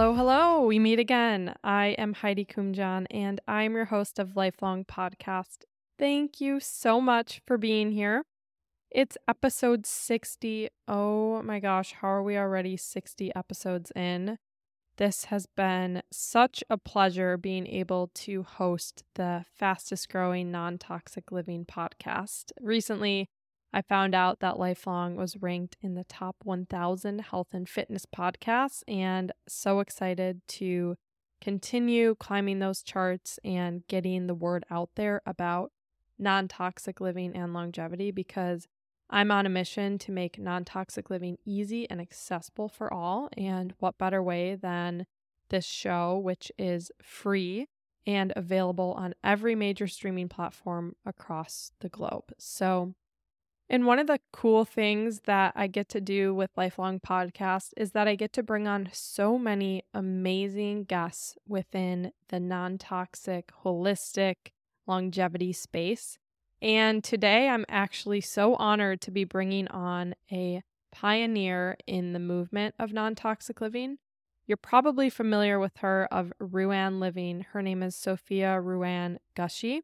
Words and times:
Hello, 0.00 0.14
hello. 0.14 0.62
We 0.62 0.78
meet 0.78 0.98
again. 0.98 1.54
I 1.62 1.88
am 1.98 2.14
Heidi 2.14 2.46
Kumjan 2.46 3.04
and 3.10 3.38
I'm 3.46 3.74
your 3.74 3.84
host 3.84 4.18
of 4.18 4.34
Lifelong 4.34 4.82
Podcast. 4.82 5.64
Thank 5.98 6.40
you 6.40 6.58
so 6.58 7.02
much 7.02 7.42
for 7.46 7.58
being 7.58 7.92
here. 7.92 8.24
It's 8.90 9.18
episode 9.28 9.84
60. 9.84 10.70
Oh 10.88 11.42
my 11.42 11.60
gosh, 11.60 11.92
how 12.00 12.08
are 12.08 12.22
we 12.22 12.38
already 12.38 12.78
60 12.78 13.30
episodes 13.36 13.92
in? 13.94 14.38
This 14.96 15.26
has 15.26 15.44
been 15.44 16.00
such 16.10 16.64
a 16.70 16.78
pleasure 16.78 17.36
being 17.36 17.66
able 17.66 18.10
to 18.14 18.42
host 18.42 19.04
the 19.16 19.44
fastest 19.54 20.08
growing 20.08 20.50
non 20.50 20.78
toxic 20.78 21.30
living 21.30 21.66
podcast. 21.66 22.52
Recently, 22.58 23.28
I 23.72 23.82
found 23.82 24.14
out 24.14 24.40
that 24.40 24.58
Lifelong 24.58 25.14
was 25.14 25.36
ranked 25.40 25.76
in 25.80 25.94
the 25.94 26.04
top 26.04 26.36
1000 26.42 27.20
health 27.20 27.48
and 27.52 27.68
fitness 27.68 28.04
podcasts, 28.04 28.82
and 28.88 29.32
so 29.46 29.80
excited 29.80 30.40
to 30.48 30.96
continue 31.40 32.14
climbing 32.16 32.58
those 32.58 32.82
charts 32.82 33.38
and 33.44 33.86
getting 33.86 34.26
the 34.26 34.34
word 34.34 34.64
out 34.70 34.90
there 34.96 35.22
about 35.24 35.72
non 36.18 36.48
toxic 36.48 37.00
living 37.00 37.34
and 37.34 37.54
longevity 37.54 38.10
because 38.10 38.66
I'm 39.08 39.30
on 39.30 39.46
a 39.46 39.50
mission 39.50 39.98
to 39.98 40.12
make 40.12 40.38
non 40.38 40.64
toxic 40.64 41.10
living 41.10 41.38
easy 41.44 41.88
and 41.90 42.00
accessible 42.00 42.68
for 42.68 42.92
all. 42.92 43.28
And 43.36 43.74
what 43.78 43.98
better 43.98 44.22
way 44.22 44.54
than 44.54 45.06
this 45.48 45.64
show, 45.64 46.16
which 46.18 46.52
is 46.58 46.92
free 47.02 47.66
and 48.06 48.32
available 48.36 48.94
on 48.96 49.14
every 49.24 49.54
major 49.54 49.86
streaming 49.86 50.28
platform 50.28 50.94
across 51.04 51.72
the 51.80 51.88
globe? 51.88 52.32
So, 52.38 52.94
and 53.70 53.86
one 53.86 54.00
of 54.00 54.08
the 54.08 54.18
cool 54.32 54.64
things 54.64 55.20
that 55.26 55.52
I 55.54 55.68
get 55.68 55.88
to 55.90 56.00
do 56.00 56.34
with 56.34 56.50
Lifelong 56.56 56.98
Podcast 56.98 57.72
is 57.76 57.92
that 57.92 58.08
I 58.08 58.16
get 58.16 58.32
to 58.32 58.42
bring 58.42 58.66
on 58.66 58.88
so 58.92 59.38
many 59.38 59.84
amazing 59.94 60.84
guests 60.84 61.36
within 61.46 62.10
the 62.30 62.40
non 62.40 62.78
toxic, 62.78 63.52
holistic 63.64 64.34
longevity 64.88 65.52
space. 65.52 66.18
And 66.60 67.04
today 67.04 67.48
I'm 67.48 67.64
actually 67.68 68.22
so 68.22 68.56
honored 68.56 69.00
to 69.02 69.12
be 69.12 69.22
bringing 69.22 69.68
on 69.68 70.16
a 70.32 70.64
pioneer 70.90 71.76
in 71.86 72.12
the 72.12 72.18
movement 72.18 72.74
of 72.76 72.92
non 72.92 73.14
toxic 73.14 73.60
living. 73.60 73.98
You're 74.48 74.56
probably 74.56 75.08
familiar 75.10 75.60
with 75.60 75.76
her 75.76 76.08
of 76.10 76.32
Ruan 76.40 76.98
Living. 76.98 77.46
Her 77.52 77.62
name 77.62 77.84
is 77.84 77.94
Sophia 77.94 78.60
Ruan 78.60 79.20
Gushee 79.36 79.82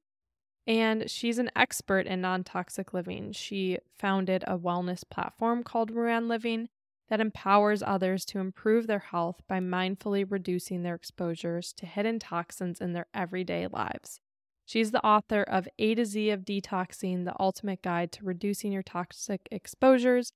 and 0.66 1.08
she's 1.10 1.38
an 1.38 1.50
expert 1.54 2.06
in 2.06 2.20
non 2.20 2.44
toxic 2.44 2.92
living. 2.92 3.32
She 3.32 3.78
founded 3.94 4.44
a 4.46 4.58
wellness 4.58 5.02
platform 5.08 5.62
called 5.62 5.90
Ruan 5.90 6.28
Living 6.28 6.68
that 7.08 7.20
empowers 7.20 7.82
others 7.82 8.24
to 8.24 8.40
improve 8.40 8.86
their 8.86 8.98
health 8.98 9.40
by 9.46 9.60
mindfully 9.60 10.24
reducing 10.28 10.82
their 10.82 10.96
exposures 10.96 11.72
to 11.74 11.86
hidden 11.86 12.18
toxins 12.18 12.80
in 12.80 12.92
their 12.92 13.06
everyday 13.14 13.68
lives. 13.68 14.20
She's 14.64 14.90
the 14.90 15.04
author 15.06 15.42
of 15.42 15.68
A 15.78 15.94
to 15.94 16.04
Z 16.04 16.30
of 16.30 16.44
Detoxing, 16.44 17.24
the 17.24 17.36
ultimate 17.38 17.82
guide 17.82 18.10
to 18.12 18.24
reducing 18.24 18.72
your 18.72 18.82
toxic 18.82 19.46
exposures, 19.52 20.32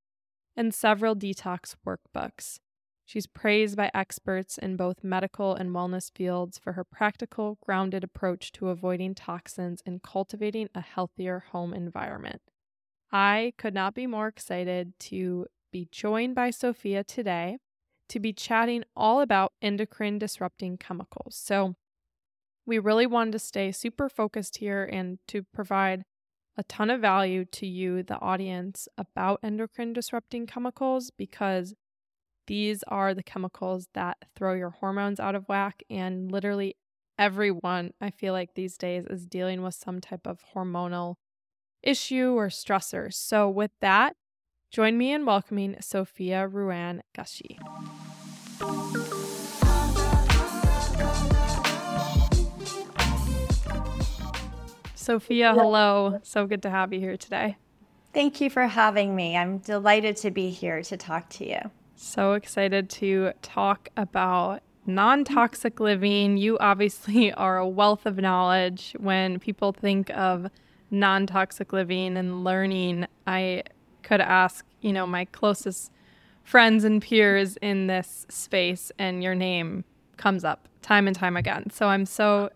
and 0.56 0.72
several 0.72 1.16
detox 1.16 1.74
workbooks. 1.84 2.60
She's 3.10 3.26
praised 3.26 3.76
by 3.76 3.90
experts 3.92 4.56
in 4.56 4.76
both 4.76 5.02
medical 5.02 5.56
and 5.56 5.70
wellness 5.70 6.12
fields 6.14 6.60
for 6.60 6.74
her 6.74 6.84
practical, 6.84 7.58
grounded 7.60 8.04
approach 8.04 8.52
to 8.52 8.68
avoiding 8.68 9.16
toxins 9.16 9.82
and 9.84 10.00
cultivating 10.00 10.68
a 10.76 10.80
healthier 10.80 11.40
home 11.50 11.74
environment. 11.74 12.40
I 13.10 13.54
could 13.58 13.74
not 13.74 13.96
be 13.96 14.06
more 14.06 14.28
excited 14.28 14.92
to 15.00 15.46
be 15.72 15.88
joined 15.90 16.36
by 16.36 16.50
Sophia 16.50 17.02
today 17.02 17.58
to 18.10 18.20
be 18.20 18.32
chatting 18.32 18.84
all 18.94 19.20
about 19.20 19.54
endocrine 19.60 20.20
disrupting 20.20 20.78
chemicals. 20.78 21.34
So, 21.34 21.74
we 22.64 22.78
really 22.78 23.08
wanted 23.08 23.32
to 23.32 23.40
stay 23.40 23.72
super 23.72 24.08
focused 24.08 24.58
here 24.58 24.84
and 24.84 25.18
to 25.26 25.42
provide 25.52 26.04
a 26.56 26.62
ton 26.62 26.90
of 26.90 27.00
value 27.00 27.44
to 27.46 27.66
you, 27.66 28.04
the 28.04 28.20
audience, 28.20 28.86
about 28.96 29.40
endocrine 29.42 29.92
disrupting 29.94 30.46
chemicals 30.46 31.10
because 31.10 31.74
these 32.50 32.82
are 32.88 33.14
the 33.14 33.22
chemicals 33.22 33.86
that 33.94 34.16
throw 34.34 34.54
your 34.54 34.70
hormones 34.70 35.20
out 35.20 35.36
of 35.36 35.44
whack, 35.48 35.84
and 35.88 36.32
literally 36.32 36.74
everyone, 37.16 37.92
I 38.00 38.10
feel 38.10 38.32
like 38.32 38.54
these 38.56 38.76
days, 38.76 39.06
is 39.08 39.24
dealing 39.24 39.62
with 39.62 39.76
some 39.76 40.00
type 40.00 40.26
of 40.26 40.40
hormonal 40.52 41.14
issue 41.80 42.32
or 42.32 42.48
stressor. 42.48 43.14
So, 43.14 43.48
with 43.48 43.70
that, 43.80 44.16
join 44.68 44.98
me 44.98 45.12
in 45.12 45.26
welcoming 45.26 45.76
Sophia 45.80 46.48
Ruan 46.48 47.02
Gushee. 47.16 47.56
Sophia, 54.96 55.54
hello. 55.54 56.18
So 56.24 56.46
good 56.48 56.62
to 56.62 56.70
have 56.70 56.92
you 56.92 56.98
here 56.98 57.16
today. 57.16 57.58
Thank 58.12 58.40
you 58.40 58.50
for 58.50 58.66
having 58.66 59.14
me. 59.14 59.36
I'm 59.36 59.58
delighted 59.58 60.16
to 60.16 60.32
be 60.32 60.50
here 60.50 60.82
to 60.82 60.96
talk 60.96 61.28
to 61.30 61.48
you. 61.48 61.70
So 62.02 62.32
excited 62.32 62.88
to 62.90 63.32
talk 63.42 63.90
about 63.94 64.62
non 64.86 65.22
toxic 65.22 65.80
living. 65.80 66.38
You 66.38 66.56
obviously 66.58 67.30
are 67.34 67.58
a 67.58 67.68
wealth 67.68 68.06
of 68.06 68.16
knowledge. 68.16 68.96
When 68.98 69.38
people 69.38 69.72
think 69.72 70.08
of 70.08 70.50
non 70.90 71.26
toxic 71.26 71.74
living 71.74 72.16
and 72.16 72.42
learning, 72.42 73.06
I 73.26 73.64
could 74.02 74.22
ask, 74.22 74.64
you 74.80 74.94
know, 74.94 75.06
my 75.06 75.26
closest 75.26 75.92
friends 76.42 76.84
and 76.84 77.02
peers 77.02 77.58
in 77.58 77.86
this 77.86 78.24
space, 78.30 78.90
and 78.98 79.22
your 79.22 79.34
name 79.34 79.84
comes 80.16 80.42
up 80.42 80.68
time 80.80 81.06
and 81.06 81.14
time 81.14 81.36
again. 81.36 81.68
So 81.68 81.88
I'm 81.88 82.06
so 82.06 82.48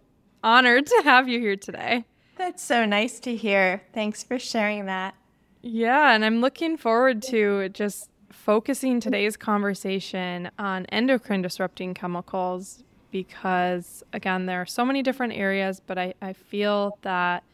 honored 0.43 0.87
to 0.87 1.03
have 1.05 1.29
you 1.29 1.39
here 1.39 1.57
today. 1.57 2.07
That's 2.39 2.63
so 2.63 2.87
nice 2.87 3.21
to 3.21 3.37
hear. 3.37 3.83
Thanks 3.93 4.25
for 4.25 4.39
sharing 4.39 4.87
that. 4.87 5.15
Yeah, 5.61 6.15
and 6.15 6.25
I'm 6.25 6.41
looking 6.41 6.79
forward 6.79 7.23
to 7.25 7.69
just 7.69 8.09
focusing 8.35 9.01
today's 9.01 9.37
conversation 9.37 10.51
on 10.59 10.85
endocrine 10.87 11.41
disrupting 11.41 11.95
chemicals 11.95 12.83
because, 13.11 14.03
again, 14.13 14.47
there 14.47 14.61
are 14.61 14.67
so 14.67 14.85
many 14.85 15.03
different 15.03 15.35
areas, 15.35 15.81
but 15.87 15.97
I, 15.97 16.15
I 16.21 16.33
feel 16.33 16.99
that 17.03 17.45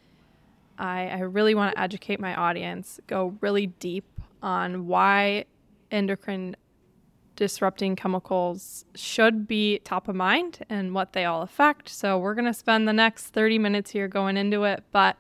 I, 0.79 1.09
I 1.09 1.19
really 1.21 1.55
want 1.55 1.75
to 1.75 1.81
educate 1.81 2.19
my 2.19 2.35
audience, 2.35 2.99
go 3.07 3.37
really 3.41 3.67
deep 3.67 4.07
on 4.43 4.87
why 4.87 5.45
endocrine 5.91 6.57
disrupting 7.37 7.95
chemicals 7.95 8.87
should 8.95 9.47
be 9.47 9.81
top 9.81 10.09
of 10.09 10.17
mind 10.17 10.65
and 10.71 10.95
what 10.95 11.13
they 11.13 11.27
all 11.27 11.43
affect. 11.43 11.91
So, 11.91 12.19
we're 12.19 12.35
going 12.35 12.47
to 12.47 12.55
spend 12.55 12.89
the 12.89 12.95
next 12.95 13.27
30 13.27 13.59
minutes 13.59 13.91
here 13.91 14.09
going 14.09 14.39
into 14.39 14.65
it. 14.65 14.83
But 14.93 15.19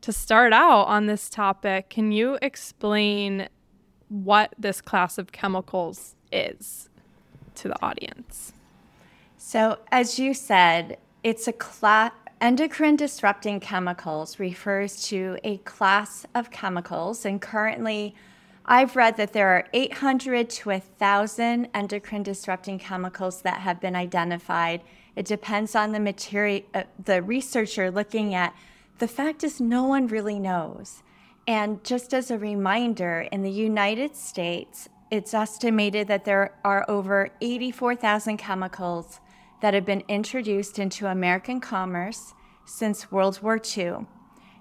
to 0.00 0.12
start 0.12 0.52
out 0.52 0.84
on 0.88 1.06
this 1.06 1.30
topic, 1.30 1.88
can 1.90 2.10
you 2.10 2.38
explain 2.42 3.48
what 4.08 4.54
this 4.58 4.80
class 4.80 5.18
of 5.18 5.32
chemicals 5.32 6.14
is 6.30 6.88
to 7.56 7.68
the 7.68 7.82
audience. 7.82 8.52
So, 9.36 9.78
as 9.92 10.18
you 10.18 10.34
said, 10.34 10.98
it's 11.22 11.48
a 11.48 11.52
class. 11.52 12.12
Endocrine 12.40 12.96
disrupting 12.96 13.60
chemicals 13.60 14.38
refers 14.38 15.02
to 15.08 15.38
a 15.44 15.58
class 15.58 16.26
of 16.34 16.50
chemicals, 16.50 17.24
and 17.24 17.40
currently, 17.40 18.14
I've 18.66 18.96
read 18.96 19.16
that 19.18 19.32
there 19.32 19.48
are 19.48 19.66
800 19.72 20.50
to 20.50 20.68
1,000 20.70 21.68
endocrine 21.74 22.22
disrupting 22.22 22.78
chemicals 22.78 23.42
that 23.42 23.60
have 23.60 23.80
been 23.80 23.94
identified. 23.94 24.82
It 25.16 25.26
depends 25.26 25.74
on 25.74 25.92
the 25.92 26.00
material, 26.00 26.62
uh, 26.74 26.84
the 27.02 27.22
researcher 27.22 27.90
looking 27.90 28.34
at. 28.34 28.54
The 28.98 29.08
fact 29.08 29.44
is, 29.44 29.60
no 29.60 29.84
one 29.84 30.06
really 30.06 30.38
knows. 30.38 31.02
And 31.46 31.84
just 31.84 32.14
as 32.14 32.30
a 32.30 32.38
reminder, 32.38 33.28
in 33.30 33.42
the 33.42 33.50
United 33.50 34.16
States, 34.16 34.88
it's 35.10 35.34
estimated 35.34 36.08
that 36.08 36.24
there 36.24 36.54
are 36.64 36.84
over 36.88 37.30
84,000 37.40 38.38
chemicals 38.38 39.20
that 39.60 39.74
have 39.74 39.84
been 39.84 40.02
introduced 40.08 40.78
into 40.78 41.06
American 41.06 41.60
commerce 41.60 42.32
since 42.64 43.12
World 43.12 43.40
War 43.42 43.60
II. 43.76 44.06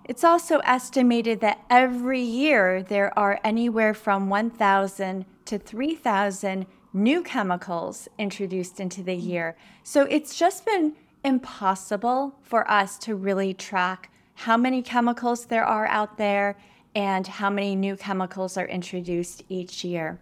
It's 0.06 0.26
also 0.26 0.60
estimated 0.60 1.40
that 1.40 1.64
every 1.70 2.22
year 2.22 2.84
there 2.84 3.18
are 3.18 3.40
anywhere 3.44 3.94
from 3.94 4.30
1,000 4.30 5.26
to 5.46 5.58
3,000 5.58 6.66
new 6.92 7.24
chemicals 7.24 8.10
introduced 8.20 8.82
into 8.82 9.02
the 9.02 9.16
year. 9.16 9.56
So 9.84 10.04
it's 10.04 10.38
just 10.38 10.66
been 10.66 10.94
impossible 11.24 12.36
for 12.42 12.70
us 12.70 12.98
to 13.00 13.16
really 13.16 13.54
track 13.54 14.12
how 14.36 14.58
many 14.58 14.82
chemicals 14.82 15.46
there 15.46 15.66
are 15.66 15.88
out 15.88 16.18
there 16.18 16.58
and 16.96 17.26
how 17.26 17.50
many 17.50 17.76
new 17.76 17.96
chemicals 17.96 18.58
are 18.58 18.68
introduced 18.68 19.44
each 19.50 19.84
year. 19.84 20.20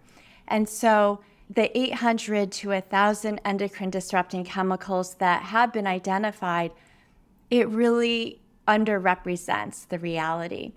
And 0.47 0.67
so 0.67 1.21
the 1.49 1.77
800 1.77 2.51
to 2.51 2.69
1,000 2.69 3.41
endocrine 3.43 3.89
disrupting 3.89 4.45
chemicals 4.45 5.15
that 5.15 5.43
have 5.43 5.73
been 5.73 5.87
identified, 5.87 6.71
it 7.49 7.67
really 7.67 8.39
underrepresents 8.67 9.87
the 9.87 9.99
reality. 9.99 10.71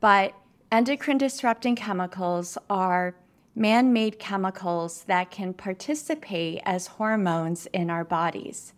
But 0.00 0.34
endocrine 0.70 1.18
disrupting 1.18 1.76
chemicals 1.76 2.58
are 2.68 3.14
man 3.54 3.92
made 3.92 4.18
chemicals 4.18 5.04
that 5.04 5.30
can 5.30 5.54
participate 5.54 6.60
as 6.64 6.86
hormones 6.86 7.66
in 7.72 7.90
our 7.90 8.04
bodies. 8.04 8.72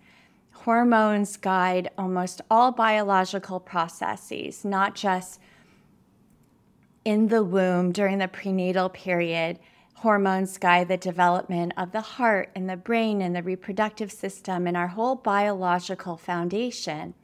Hormones 0.52 1.36
guide 1.36 1.90
almost 1.98 2.40
all 2.50 2.70
biological 2.70 3.60
processes, 3.60 4.64
not 4.64 4.94
just 4.94 5.40
in 7.04 7.28
the 7.28 7.42
womb 7.42 7.92
during 7.92 8.18
the 8.18 8.28
prenatal 8.28 8.88
period. 8.88 9.58
Hormones 9.94 10.58
guide 10.58 10.88
the 10.88 10.96
development 10.96 11.72
of 11.76 11.92
the 11.92 12.00
heart 12.00 12.50
and 12.54 12.68
the 12.68 12.76
brain 12.76 13.20
and 13.20 13.36
the 13.36 13.42
reproductive 13.42 14.10
system 14.10 14.66
and 14.66 14.76
our 14.76 14.88
whole 14.88 15.14
biological 15.14 16.16
foundation, 16.16 17.14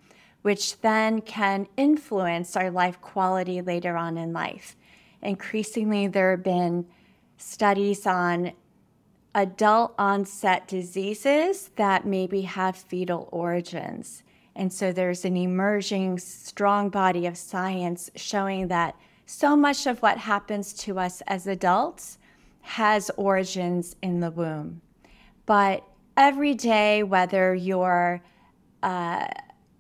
which 0.43 0.81
then 0.81 1.23
can 1.23 1.69
influence 1.77 2.57
our 2.57 2.71
life 2.71 3.01
quality 3.01 3.63
later 3.63 3.97
on 3.97 4.19
in 4.19 4.33
life. 4.33 4.77
Increasingly, 5.23 6.07
there 6.07 6.33
have 6.33 6.43
been 6.43 6.87
studies 7.39 8.07
on 8.07 8.53
adult 9.35 9.95
onset 9.99 10.67
diseases 10.67 11.71
that 11.77 12.07
maybe 12.07 12.43
have 12.43 12.77
fetal 12.77 13.29
origins. 13.33 14.23
And 14.55 14.73
so 14.73 14.93
there's 14.93 15.27
an 15.27 15.37
emerging 15.37 16.19
strong 16.19 16.89
body 16.89 17.27
of 17.27 17.37
science 17.37 18.11
showing 18.17 18.69
that 18.69 18.97
so 19.27 19.57
much 19.57 19.87
of 19.87 20.01
what 20.01 20.19
happens 20.19 20.73
to 20.73 20.99
us 20.99 21.21
as 21.27 21.47
adults 21.47 22.19
has 22.63 23.11
origins 23.17 23.97
in 24.03 24.21
the 24.21 24.31
womb. 24.31 24.81
But 25.45 25.85
every 26.17 26.55
day, 26.55 27.03
whether 27.03 27.55
you're 27.55 28.23
uh, 28.83 29.27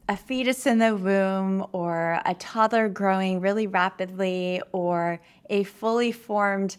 a 0.08 0.16
fetus 0.16 0.66
in 0.66 0.78
the 0.78 0.96
womb 0.96 1.66
or 1.72 2.20
a 2.25 2.34
toddler 2.34 2.88
growing 2.88 3.40
really 3.40 3.66
rapidly 3.66 4.60
or 4.72 5.20
a 5.50 5.64
fully 5.64 6.12
formed 6.12 6.76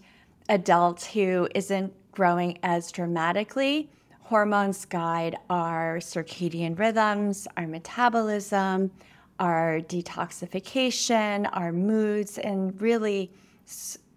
adult 0.49 1.03
who 1.05 1.47
isn't 1.53 1.93
growing 2.11 2.57
as 2.63 2.91
dramatically, 2.91 3.89
hormones 4.21 4.85
guide 4.85 5.37
our 5.49 5.97
circadian 5.97 6.77
rhythms, 6.77 7.47
our 7.57 7.67
metabolism, 7.67 8.91
our 9.39 9.79
detoxification, 9.81 11.49
our 11.53 11.71
moods, 11.71 12.37
and 12.37 12.79
really 12.81 13.31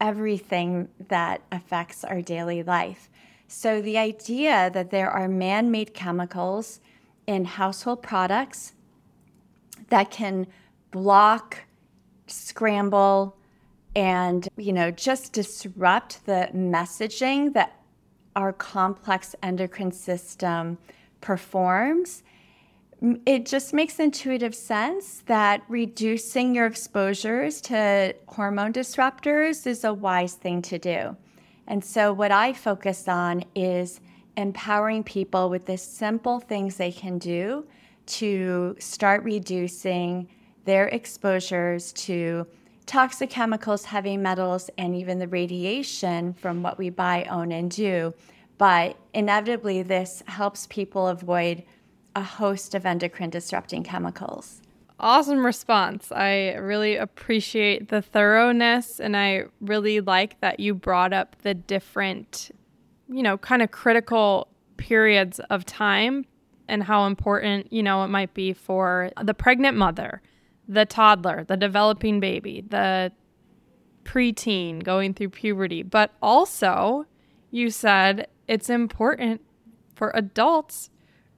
everything 0.00 0.88
that 1.08 1.42
affects 1.52 2.04
our 2.04 2.22
daily 2.22 2.62
life. 2.62 3.10
So, 3.48 3.82
the 3.82 3.98
idea 3.98 4.70
that 4.72 4.90
there 4.90 5.10
are 5.10 5.28
man 5.28 5.70
made 5.70 5.92
chemicals 5.92 6.80
in 7.26 7.44
household 7.44 8.02
products 8.02 8.72
that 9.88 10.10
can 10.10 10.46
block, 10.90 11.58
scramble, 12.26 13.36
and 13.96 14.48
you 14.56 14.72
know 14.72 14.90
just 14.90 15.32
disrupt 15.32 16.24
the 16.26 16.48
messaging 16.54 17.52
that 17.54 17.80
our 18.36 18.52
complex 18.52 19.34
endocrine 19.42 19.90
system 19.90 20.78
performs 21.20 22.22
it 23.24 23.46
just 23.46 23.72
makes 23.72 23.98
intuitive 23.98 24.54
sense 24.54 25.22
that 25.26 25.62
reducing 25.68 26.54
your 26.54 26.66
exposures 26.66 27.60
to 27.62 28.14
hormone 28.28 28.72
disruptors 28.72 29.66
is 29.66 29.84
a 29.84 29.94
wise 29.94 30.34
thing 30.34 30.60
to 30.62 30.78
do. 30.78 31.16
And 31.66 31.82
so, 31.82 32.12
what 32.12 32.30
I 32.30 32.52
focus 32.52 33.08
on 33.08 33.44
is 33.54 34.00
empowering 34.36 35.02
people 35.04 35.48
with 35.48 35.66
the 35.66 35.78
simple 35.78 36.40
things 36.40 36.76
they 36.76 36.92
can 36.92 37.18
do 37.18 37.66
to 38.06 38.76
start 38.78 39.22
reducing 39.24 40.28
their 40.64 40.88
exposures 40.88 41.92
to 41.92 42.46
toxic 42.86 43.30
chemicals, 43.30 43.84
heavy 43.84 44.16
metals, 44.16 44.68
and 44.76 44.94
even 44.94 45.18
the 45.18 45.28
radiation 45.28 46.34
from 46.34 46.62
what 46.62 46.76
we 46.76 46.90
buy, 46.90 47.24
own, 47.24 47.52
and 47.52 47.70
do. 47.70 48.12
But 48.58 48.96
inevitably, 49.14 49.82
this 49.82 50.22
helps 50.26 50.66
people 50.66 51.06
avoid 51.06 51.62
a 52.14 52.22
host 52.22 52.74
of 52.74 52.84
endocrine 52.86 53.30
disrupting 53.30 53.82
chemicals. 53.82 54.62
Awesome 54.98 55.44
response. 55.44 56.12
I 56.12 56.54
really 56.54 56.96
appreciate 56.96 57.88
the 57.88 58.02
thoroughness 58.02 59.00
and 59.00 59.16
I 59.16 59.44
really 59.60 60.00
like 60.00 60.40
that 60.40 60.60
you 60.60 60.74
brought 60.74 61.12
up 61.12 61.36
the 61.42 61.54
different, 61.54 62.50
you 63.08 63.22
know, 63.22 63.38
kind 63.38 63.62
of 63.62 63.70
critical 63.70 64.48
periods 64.76 65.40
of 65.50 65.64
time 65.64 66.26
and 66.68 66.82
how 66.82 67.06
important, 67.06 67.72
you 67.72 67.82
know, 67.82 68.04
it 68.04 68.08
might 68.08 68.34
be 68.34 68.52
for 68.52 69.10
the 69.22 69.34
pregnant 69.34 69.76
mother, 69.76 70.20
the 70.68 70.84
toddler, 70.84 71.44
the 71.44 71.56
developing 71.56 72.20
baby, 72.20 72.64
the 72.68 73.10
preteen 74.04 74.82
going 74.82 75.14
through 75.14 75.30
puberty, 75.30 75.82
but 75.82 76.12
also 76.20 77.06
you 77.50 77.70
said 77.70 78.26
it's 78.46 78.68
important 78.70 79.40
for 79.94 80.12
adults 80.14 80.90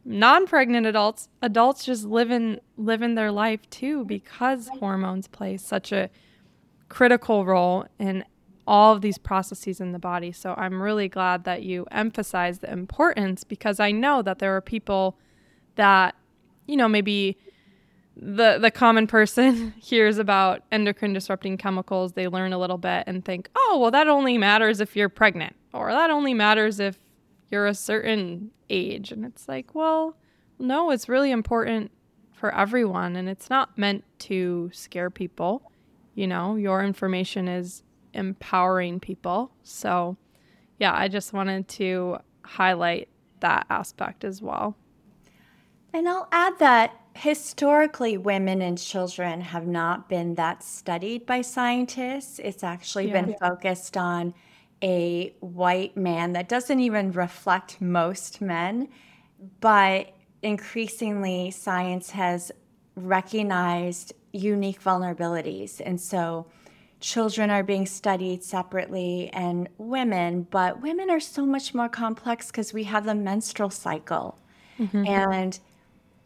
non-pregnant 0.05 0.87
adults 0.87 1.29
adults 1.43 1.85
just 1.85 2.05
living 2.05 2.59
living 2.77 3.15
their 3.15 3.31
life 3.31 3.69
too 3.71 4.05
because 4.05 4.69
hormones 4.81 5.29
play 5.29 5.57
such 5.57 5.93
a 5.93 6.11
critical 6.89 7.45
role 7.45 7.87
in 7.99 8.25
all 8.67 8.95
of 8.95 9.01
these 9.01 9.19
processes 9.19 9.81
in 9.81 9.93
the 9.93 9.99
body. 9.99 10.33
So 10.33 10.55
i'm 10.57 10.83
really 10.83 11.09
glad 11.09 11.45
that 11.45 11.63
you 11.63 11.87
emphasize 11.91 12.59
the 12.59 12.73
importance 12.73 13.45
because 13.45 13.79
i 13.81 13.91
know 13.91 14.23
that 14.23 14.39
there 14.39 14.57
are 14.57 14.61
people 14.61 15.19
that 15.77 16.15
you 16.67 16.77
know 16.77 16.89
maybe 16.89 17.39
the 18.17 18.59
the 18.59 18.71
common 18.71 19.07
person 19.07 19.73
hears 19.79 20.19
about 20.19 20.63
endocrine 20.71 21.13
disrupting 21.13 21.57
chemicals 21.57 22.13
they 22.13 22.29
learn 22.29 22.53
a 22.53 22.59
little 22.59 22.77
bit 22.77 23.05
and 23.07 23.25
think 23.25 23.49
oh 23.57 23.79
well 23.81 23.91
that 23.91 24.07
only 24.07 24.37
matters 24.37 24.81
if 24.81 24.95
you're 24.95 25.09
pregnant 25.09 25.57
or 25.73 25.91
that 25.91 26.11
only 26.11 26.35
matters 26.35 26.79
if 26.79 26.99
you're 27.53 27.67
a 27.67 27.75
certain 27.75 28.51
age. 28.71 29.13
And 29.13 29.25
it's 29.25 29.47
like, 29.47 29.75
well, 29.75 30.17
no, 30.59 30.91
it's 30.91 31.09
really 31.09 31.31
important 31.31 31.93
for 32.33 32.53
everyone. 32.53 33.15
And 33.15 33.29
it's 33.29 33.51
not 33.51 33.77
meant 33.77 34.05
to 34.21 34.71
scare 34.73 35.11
people. 35.11 35.71
You 36.15 36.27
know, 36.27 36.57
your 36.57 36.83
information 36.83 37.47
is 37.47 37.83
empowering 38.15 39.01
people. 39.01 39.53
So, 39.63 40.17
yeah, 40.79 40.95
I 40.97 41.09
just 41.09 41.33
wanted 41.35 41.69
to 41.69 42.19
highlight 42.43 43.09
that 43.41 43.67
aspect 43.69 44.25
as 44.25 44.41
well. 44.41 44.77
And 45.93 46.09
I'll 46.09 46.29
add 46.33 46.59
that 46.59 46.99
historically, 47.15 48.17
women 48.17 48.63
and 48.63 48.79
children 48.79 49.43
have 49.43 49.67
not 49.67 50.09
been 50.09 50.37
that 50.37 50.63
studied 50.63 51.27
by 51.27 51.43
scientists. 51.43 52.39
It's 52.39 52.65
actually 52.65 53.09
yeah. 53.09 53.21
been 53.21 53.37
focused 53.39 53.99
on 53.99 54.33
a 54.83 55.35
white 55.41 55.97
man 55.97 56.33
that 56.33 56.49
doesn't 56.49 56.81
even 56.81 57.13
reflect 57.13 57.81
most 57.81 58.41
men, 58.41 58.89
but 59.61 60.13
increasingly 60.43 61.51
science 61.51 62.11
has 62.11 62.51
recognized 62.97 64.13
unique 64.33 64.83
vulnerabilities. 64.83 65.81
And 65.85 66.01
so 66.01 66.47
children 67.01 67.51
are 67.51 67.63
being 67.63 67.87
studied 67.87 68.43
separately 68.43 69.31
and 69.33 69.69
women, 69.79 70.47
but 70.51 70.81
women 70.81 71.11
are 71.11 71.21
so 71.21 71.45
much 71.45 71.75
more 71.75 71.89
complex 71.89 72.47
because 72.47 72.73
we 72.73 72.85
have 72.85 73.05
the 73.05 73.15
menstrual 73.15 73.71
cycle. 73.71 74.39
Mm-hmm. 74.79 75.07
And 75.07 75.61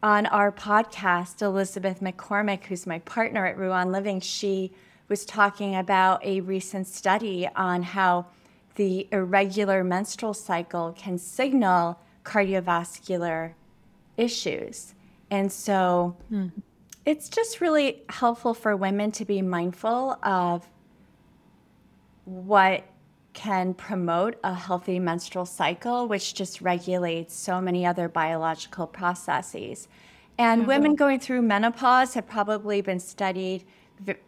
on 0.03 0.25
our 0.27 0.51
podcast, 0.51 1.41
Elizabeth 1.41 1.99
McCormick, 1.99 2.65
who's 2.65 2.85
my 2.85 2.99
partner 2.99 3.45
at 3.45 3.57
Ruan 3.57 3.91
Living, 3.91 4.19
she 4.19 4.71
was 5.09 5.25
talking 5.25 5.75
about 5.75 6.23
a 6.23 6.41
recent 6.41 6.87
study 6.87 7.47
on 7.55 7.81
how 7.81 8.27
the 8.77 9.07
irregular 9.11 9.83
menstrual 9.83 10.33
cycle 10.33 10.93
can 10.97 11.17
signal 11.17 11.99
cardiovascular 12.23 13.53
issues. 14.17 14.93
And 15.29 15.51
so 15.51 16.15
mm. 16.31 16.51
it's 17.05 17.27
just 17.27 17.59
really 17.59 18.03
helpful 18.09 18.53
for 18.53 18.75
women 18.77 19.11
to 19.13 19.25
be 19.25 19.41
mindful 19.41 20.17
of 20.23 20.69
what 22.25 22.83
can 23.33 23.73
promote 23.73 24.37
a 24.43 24.53
healthy 24.53 24.99
menstrual 24.99 25.45
cycle, 25.45 26.07
which 26.07 26.33
just 26.33 26.61
regulates 26.61 27.35
so 27.35 27.59
many 27.59 27.85
other 27.85 28.07
biological 28.07 28.87
processes. 28.87 29.87
And 30.37 30.61
mm-hmm. 30.61 30.67
women 30.67 30.95
going 30.95 31.19
through 31.19 31.41
menopause 31.41 32.13
have 32.13 32.27
probably 32.27 32.81
been 32.81 32.99
studied 32.99 33.63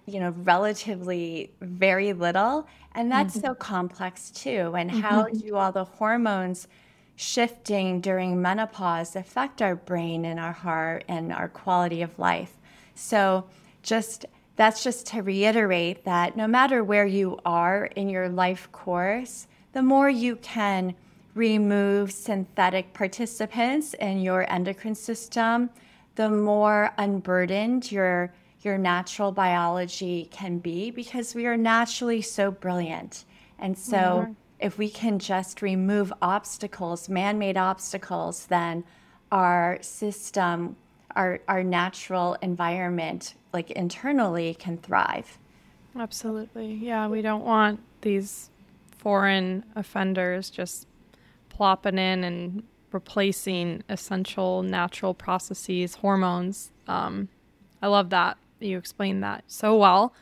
you 0.05 0.19
know 0.19 0.33
relatively 0.43 1.51
very 1.61 2.13
little 2.13 2.67
and 2.95 3.11
that's 3.11 3.37
mm-hmm. 3.37 3.47
so 3.47 3.53
complex 3.53 4.31
too 4.31 4.73
and 4.75 4.89
mm-hmm. 4.89 4.99
how 4.99 5.23
do 5.25 5.55
all 5.55 5.71
the 5.71 5.83
hormones 5.83 6.67
shifting 7.15 8.01
during 8.01 8.41
menopause 8.41 9.15
affect 9.15 9.61
our 9.61 9.75
brain 9.75 10.25
and 10.25 10.39
our 10.39 10.51
heart 10.53 11.03
and 11.07 11.31
our 11.31 11.49
quality 11.49 12.01
of 12.01 12.17
life 12.17 12.57
so 12.95 13.45
just 13.83 14.25
that's 14.55 14.83
just 14.83 15.05
to 15.05 15.21
reiterate 15.21 16.03
that 16.03 16.35
no 16.35 16.47
matter 16.47 16.83
where 16.83 17.05
you 17.05 17.39
are 17.45 17.85
in 17.95 18.09
your 18.09 18.29
life 18.29 18.69
course 18.71 19.47
the 19.73 19.81
more 19.81 20.09
you 20.09 20.35
can 20.37 20.95
remove 21.35 22.11
synthetic 22.11 22.91
participants 22.93 23.93
in 23.95 24.19
your 24.19 24.51
endocrine 24.51 24.95
system 24.95 25.69
the 26.15 26.29
more 26.29 26.91
unburdened 26.97 27.91
your 27.91 28.33
your 28.61 28.77
natural 28.77 29.31
biology 29.31 30.27
can 30.31 30.59
be 30.59 30.91
because 30.91 31.33
we 31.33 31.45
are 31.45 31.57
naturally 31.57 32.21
so 32.21 32.51
brilliant. 32.51 33.25
And 33.57 33.77
so 33.77 34.35
if 34.59 34.77
we 34.77 34.89
can 34.89 35.19
just 35.19 35.61
remove 35.61 36.11
obstacles, 36.21 37.07
man 37.07 37.39
made 37.39 37.57
obstacles, 37.57 38.45
then 38.47 38.83
our 39.31 39.77
system, 39.81 40.75
our, 41.15 41.39
our 41.47 41.63
natural 41.63 42.35
environment, 42.41 43.35
like 43.53 43.71
internally, 43.71 44.55
can 44.55 44.77
thrive. 44.77 45.37
Absolutely. 45.97 46.73
Yeah, 46.73 47.07
we 47.07 47.21
don't 47.21 47.45
want 47.45 47.79
these 48.01 48.49
foreign 48.91 49.63
offenders 49.75 50.49
just 50.49 50.87
plopping 51.49 51.97
in 51.97 52.23
and 52.23 52.63
replacing 52.91 53.83
essential 53.87 54.63
natural 54.63 55.13
processes, 55.13 55.95
hormones. 55.95 56.71
Um, 56.87 57.29
I 57.81 57.87
love 57.87 58.09
that 58.09 58.37
you 58.59 58.77
explained 58.77 59.23
that 59.23 59.43
so 59.47 59.77
well. 59.77 60.13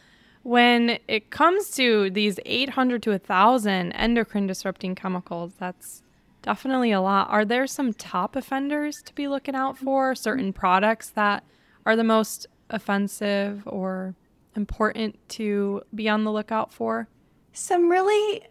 When 0.44 1.00
it 1.08 1.29
comes 1.29 1.72
to 1.72 2.10
these 2.10 2.39
800 2.46 3.03
to 3.03 3.10
1,000 3.12 3.91
endocrine 3.91 4.48
disrupting 4.48 4.96
chemicals, 4.96 5.53
that's 5.60 6.03
definitely 6.41 6.91
a 6.91 7.01
lot. 7.01 7.29
Are 7.29 7.44
there 7.44 7.67
some 7.67 7.94
top 7.94 8.36
offenders 8.36 9.01
to 9.03 9.13
be 9.13 9.27
looking 9.27 9.56
out 9.56 9.77
for? 9.77 10.15
Certain 10.15 10.53
products 10.53 11.10
that 11.10 11.44
are 11.86 11.96
the 11.96 12.03
most 12.03 12.48
offensive 12.70 13.63
or 13.65 14.15
important 14.56 15.17
to 15.29 15.82
be 15.94 16.08
on 16.08 16.24
the 16.24 16.32
lookout 16.32 16.72
for? 16.72 17.10
Some 17.51 17.89
really 17.89 18.44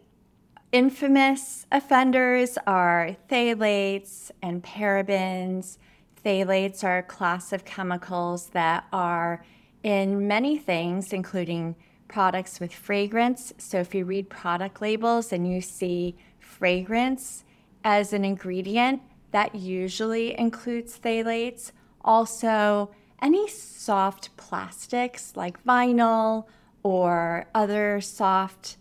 infamous 0.73 1.66
offenders 1.73 2.59
are 2.66 3.16
phthalates 3.31 4.31
and 4.43 4.62
parabens. 4.62 5.78
Phthalates 6.23 6.85
are 6.85 6.99
a 6.99 7.02
class 7.02 7.52
of 7.52 7.64
chemicals 7.64 8.49
that 8.49 8.85
are 8.93 9.45
in 9.87 10.26
many 10.26 10.59
things, 10.59 11.12
including 11.12 11.76
products 12.09 12.59
with 12.59 12.75
fragrance. 12.75 13.52
So 13.57 13.78
if 13.78 13.95
you 13.95 14.05
read 14.05 14.28
product 14.28 14.83
labels 14.83 15.33
and 15.33 15.49
you 15.49 15.61
see 15.61 16.16
fragrance 16.40 17.45
as 17.85 18.12
an 18.12 18.25
ingredient, 18.25 19.00
that 19.31 19.55
usually 19.55 20.37
includes 20.37 20.99
phthalates. 20.99 21.71
Also, 22.00 22.90
any 23.23 23.47
soft 23.47 24.37
plastics 24.37 25.37
like 25.37 25.62
vinyl 25.64 26.47
or 26.83 27.47
other 27.55 28.00
soft 28.00 28.78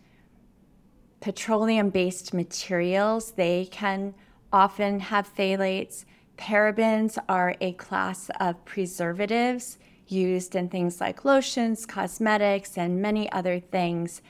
petroleum 1.19 1.91
based 1.91 2.33
materials, 2.33 3.33
they 3.33 3.67
can 3.69 4.15
often 4.51 4.99
have 4.99 5.31
phthalates. 5.35 6.05
Parabens 6.35 7.19
are 7.29 7.55
a 7.61 7.73
class 7.73 8.31
of 8.39 8.65
preservatives 8.65 9.77
used 10.07 10.55
in 10.55 10.69
things 10.69 11.01
like 11.01 11.25
lotions, 11.25 11.85
cosmetics, 11.85 12.77
and 12.77 13.01
many 13.01 13.31
other 13.31 13.59
things. 13.59 14.21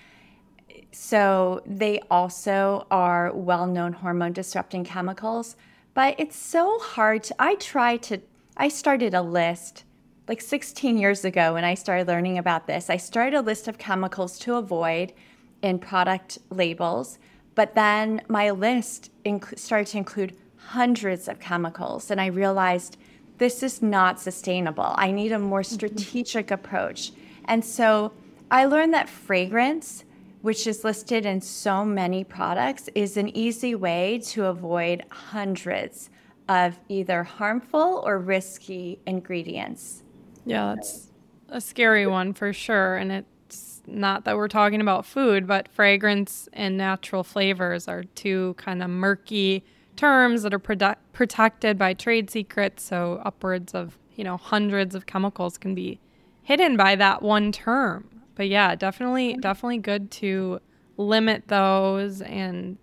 So 0.92 1.62
they 1.66 2.00
also 2.10 2.88
are 2.90 3.32
well 3.34 3.68
known 3.68 3.94
hormone 3.94 4.34
disrupting 4.34 4.86
chemicals. 4.86 5.56
But 5.94 6.16
it's 6.18 6.36
so 6.36 6.80
hard 6.80 7.24
to, 7.24 7.36
I 7.42 7.56
try 7.56 7.98
to, 7.98 8.20
I 8.58 8.68
started 8.68 9.14
a 9.14 9.22
list 9.22 9.84
like 10.28 10.42
16 10.42 10.98
years 10.98 11.24
ago 11.24 11.54
when 11.54 11.64
I 11.64 11.76
started 11.76 12.08
learning 12.08 12.38
about 12.38 12.68
this. 12.68 12.90
I 12.90 12.98
started 12.98 13.36
a 13.36 13.42
list 13.42 13.68
of 13.68 13.78
chemicals 13.78 14.40
to 14.40 14.56
avoid 14.56 15.14
in 15.62 15.80
product 15.80 16.40
labels, 16.50 17.18
but 17.54 17.76
then 17.76 18.22
my 18.28 18.50
list 18.52 19.12
inc- 19.24 19.58
started 19.58 19.88
to 19.88 19.98
include 19.98 20.36
hundreds 20.58 21.28
of 21.28 21.40
chemicals. 21.40 22.10
And 22.10 22.20
I 22.20 22.28
realized 22.28 22.98
this 23.38 23.64
is 23.64 23.82
not 23.82 24.20
sustainable. 24.20 24.94
I 24.96 25.12
need 25.12 25.32
a 25.32 25.40
more 25.40 25.62
mm-hmm. 25.62 25.76
strategic 25.76 26.52
approach. 26.52 27.12
And 27.46 27.64
so 27.64 28.12
I 28.50 28.66
learned 28.66 28.94
that 28.94 29.10
fragrance, 29.10 30.06
which 30.42 30.68
is 30.68 30.84
listed 30.84 31.26
in 31.26 31.42
so 31.42 31.84
many 31.84 32.24
products, 32.24 32.90
is 32.96 33.18
an 33.18 33.36
easy 33.36 33.76
way 33.76 34.20
to 34.26 34.46
avoid 34.46 35.04
hundreds 35.10 36.10
of 36.48 36.80
either 36.90 37.24
harmful 37.24 38.04
or 38.06 38.20
risky 38.20 39.00
ingredients. 39.06 40.04
Yeah, 40.46 40.76
that's 40.76 41.10
a 41.50 41.60
scary 41.60 42.06
one 42.06 42.34
for 42.34 42.54
sure. 42.54 42.98
And 42.98 43.12
it's 43.12 43.82
not 43.88 44.26
that 44.26 44.38
we're 44.38 44.48
talking 44.48 44.82
about 44.82 45.06
food, 45.06 45.48
but 45.48 45.68
fragrance 45.70 46.48
and 46.54 46.78
natural 46.78 47.24
flavors 47.24 47.88
are 47.88 48.04
two 48.04 48.54
kind 48.58 48.84
of 48.84 48.90
murky 48.90 49.64
terms 49.96 50.44
that 50.44 50.54
are 50.54 50.60
produ- 50.60 50.96
protected 51.14 51.78
by 51.78 51.94
trade 51.94 52.30
secrets. 52.30 52.84
So 52.84 53.22
upwards 53.24 53.74
of, 53.74 53.98
you 54.16 54.24
know, 54.24 54.38
hundreds 54.38 54.96
of 54.96 55.06
chemicals 55.06 55.58
can 55.58 55.76
be 55.76 56.00
hidden 56.44 56.78
by 56.78 56.96
that 56.96 57.22
one 57.22 57.52
term. 57.52 58.10
But 58.36 58.50
yeah, 58.50 58.76
definitely, 58.76 59.38
definitely 59.40 59.78
good 59.80 60.12
to 60.12 60.60
limit 60.98 61.48
those 61.48 62.22
and 62.22 62.78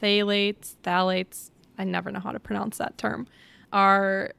phthalates, 0.00 0.76
phthalates, 0.82 1.50
I 1.78 1.84
never 1.84 2.10
know 2.10 2.20
how 2.20 2.32
to 2.32 2.40
pronounce 2.40 2.78
that 2.78 2.98
term, 2.98 3.26
are 3.72 4.32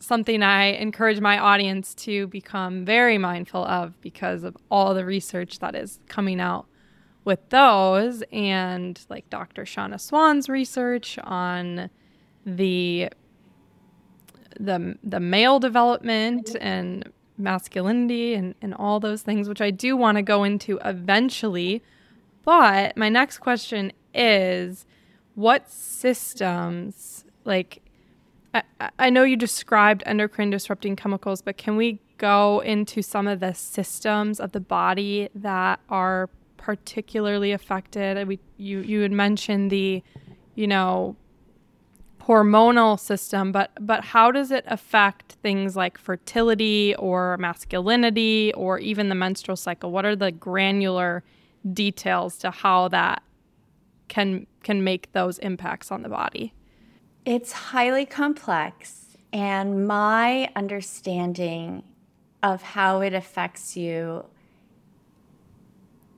something 0.00 0.42
I 0.42 0.66
encourage 0.72 1.20
my 1.20 1.38
audience 1.38 1.94
to 1.94 2.26
become 2.28 2.84
very 2.84 3.18
mindful 3.18 3.64
of 3.64 4.00
because 4.00 4.44
of 4.44 4.56
all 4.70 4.94
the 4.94 5.04
research 5.04 5.58
that 5.58 5.74
is 5.74 5.98
coming 6.08 6.40
out 6.40 6.66
with 7.28 7.50
those 7.50 8.24
and 8.32 9.04
like 9.10 9.28
Dr. 9.28 9.66
Shanna 9.66 9.98
Swan's 9.98 10.48
research 10.48 11.18
on 11.22 11.90
the 12.46 13.10
the 14.58 14.96
the 15.04 15.20
male 15.20 15.60
development 15.60 16.56
and 16.58 17.12
masculinity 17.36 18.32
and, 18.32 18.54
and 18.62 18.74
all 18.74 18.98
those 18.98 19.20
things, 19.20 19.46
which 19.46 19.60
I 19.60 19.70
do 19.70 19.94
want 19.94 20.16
to 20.16 20.22
go 20.22 20.42
into 20.42 20.80
eventually. 20.82 21.82
But 22.44 22.96
my 22.96 23.10
next 23.10 23.38
question 23.38 23.92
is 24.14 24.86
what 25.34 25.70
systems 25.70 27.26
like 27.44 27.82
I, 28.54 28.62
I 28.98 29.10
know 29.10 29.24
you 29.24 29.36
described 29.36 30.02
endocrine 30.06 30.48
disrupting 30.48 30.96
chemicals, 30.96 31.42
but 31.42 31.58
can 31.58 31.76
we 31.76 32.00
go 32.16 32.60
into 32.60 33.02
some 33.02 33.28
of 33.28 33.40
the 33.40 33.52
systems 33.52 34.40
of 34.40 34.52
the 34.52 34.60
body 34.60 35.28
that 35.34 35.78
are 35.90 36.30
particularly 36.58 37.52
affected? 37.52 38.28
We 38.28 38.38
you 38.58 38.80
you 38.80 39.00
had 39.00 39.12
mentioned 39.12 39.70
the, 39.70 40.02
you 40.54 40.66
know, 40.66 41.16
hormonal 42.20 43.00
system, 43.00 43.52
but 43.52 43.70
but 43.80 44.04
how 44.04 44.30
does 44.30 44.50
it 44.50 44.64
affect 44.66 45.32
things 45.42 45.74
like 45.76 45.96
fertility 45.96 46.94
or 46.96 47.38
masculinity 47.38 48.52
or 48.54 48.78
even 48.78 49.08
the 49.08 49.14
menstrual 49.14 49.56
cycle? 49.56 49.90
What 49.90 50.04
are 50.04 50.14
the 50.14 50.30
granular 50.30 51.24
details 51.72 52.36
to 52.38 52.50
how 52.50 52.88
that 52.88 53.22
can 54.08 54.46
can 54.62 54.84
make 54.84 55.12
those 55.12 55.38
impacts 55.38 55.90
on 55.90 56.02
the 56.02 56.10
body? 56.10 56.52
It's 57.24 57.52
highly 57.52 58.04
complex 58.04 59.16
and 59.32 59.86
my 59.86 60.50
understanding 60.56 61.82
of 62.42 62.62
how 62.62 63.00
it 63.00 63.14
affects 63.14 63.76
you 63.76 64.24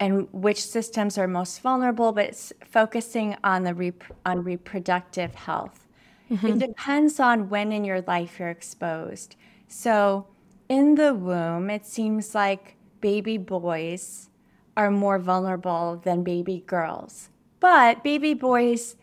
and 0.00 0.26
which 0.32 0.64
systems 0.64 1.18
are 1.18 1.28
most 1.28 1.60
vulnerable, 1.60 2.10
but 2.12 2.24
it's 2.24 2.52
focusing 2.64 3.36
on 3.44 3.64
the 3.64 3.74
rep- 3.74 4.16
on 4.24 4.42
reproductive 4.42 5.34
health. 5.34 5.86
Mm-hmm. 6.30 6.46
It 6.46 6.58
depends 6.58 7.20
on 7.20 7.50
when 7.50 7.70
in 7.70 7.84
your 7.84 8.00
life 8.02 8.38
you're 8.38 8.48
exposed. 8.48 9.36
So, 9.68 10.26
in 10.68 10.94
the 10.94 11.12
womb, 11.12 11.68
it 11.68 11.84
seems 11.84 12.34
like 12.34 12.76
baby 13.00 13.36
boys 13.36 14.30
are 14.76 14.90
more 14.90 15.18
vulnerable 15.18 16.00
than 16.02 16.24
baby 16.24 16.64
girls. 16.66 17.28
But 17.58 18.02
baby 18.02 18.34
boys 18.34 18.96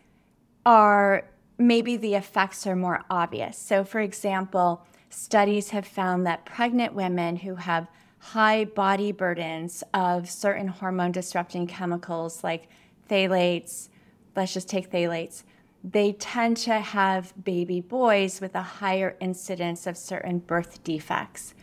are 0.66 1.28
maybe 1.58 1.96
the 1.96 2.14
effects 2.14 2.66
are 2.66 2.76
more 2.76 3.04
obvious. 3.08 3.56
So, 3.56 3.84
for 3.84 4.00
example, 4.00 4.86
studies 5.10 5.70
have 5.70 5.86
found 5.86 6.26
that 6.26 6.44
pregnant 6.44 6.94
women 6.94 7.36
who 7.36 7.56
have 7.56 7.86
high 8.18 8.64
body 8.64 9.12
burdens 9.12 9.82
of 9.94 10.28
certain 10.28 10.68
hormone 10.68 11.12
disrupting 11.12 11.66
chemicals 11.66 12.42
like 12.42 12.68
phthalates, 13.08 13.88
let's 14.36 14.52
just 14.52 14.68
take 14.68 14.90
phthalates, 14.90 15.44
they 15.84 16.12
tend 16.12 16.56
to 16.56 16.74
have 16.80 17.32
baby 17.42 17.80
boys 17.80 18.40
with 18.40 18.54
a 18.54 18.62
higher 18.62 19.16
incidence 19.20 19.86
of 19.86 19.96
certain 19.96 20.38
birth 20.38 20.82
defects. 20.82 21.54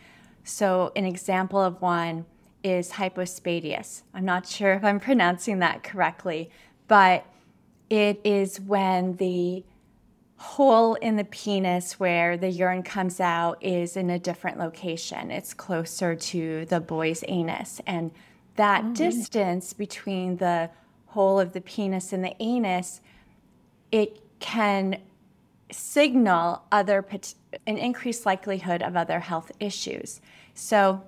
So, 0.44 0.92
an 0.96 1.04
example 1.04 1.60
of 1.60 1.82
one 1.82 2.24
is 2.62 2.92
hypospadias. 2.92 4.02
I'm 4.14 4.24
not 4.24 4.46
sure 4.46 4.72
if 4.72 4.84
I'm 4.84 5.00
pronouncing 5.08 5.58
that 5.58 5.82
correctly, 5.82 6.50
but 6.88 7.26
it 7.90 8.20
is 8.24 8.60
when 8.60 9.16
the 9.16 9.64
hole 10.38 10.94
in 10.94 11.16
the 11.16 11.24
penis 11.24 11.98
where 11.98 12.36
the 12.36 12.48
urine 12.48 12.82
comes 12.82 13.20
out 13.20 13.62
is 13.62 13.96
in 13.96 14.10
a 14.10 14.18
different 14.18 14.58
location. 14.58 15.30
It's 15.30 15.54
closer 15.54 16.14
to 16.14 16.66
the 16.66 16.80
boy's 16.80 17.24
anus. 17.26 17.80
And 17.86 18.10
that 18.56 18.84
oh, 18.84 18.94
distance 18.94 19.72
between 19.72 20.36
the 20.36 20.70
hole 21.06 21.40
of 21.40 21.52
the 21.52 21.60
penis 21.60 22.12
and 22.12 22.22
the 22.22 22.34
anus, 22.40 23.00
it 23.90 24.20
can 24.38 25.00
signal 25.72 26.62
other 26.70 27.04
an 27.66 27.78
increased 27.78 28.26
likelihood 28.26 28.82
of 28.82 28.96
other 28.96 29.20
health 29.20 29.50
issues. 29.58 30.20
So 30.54 31.02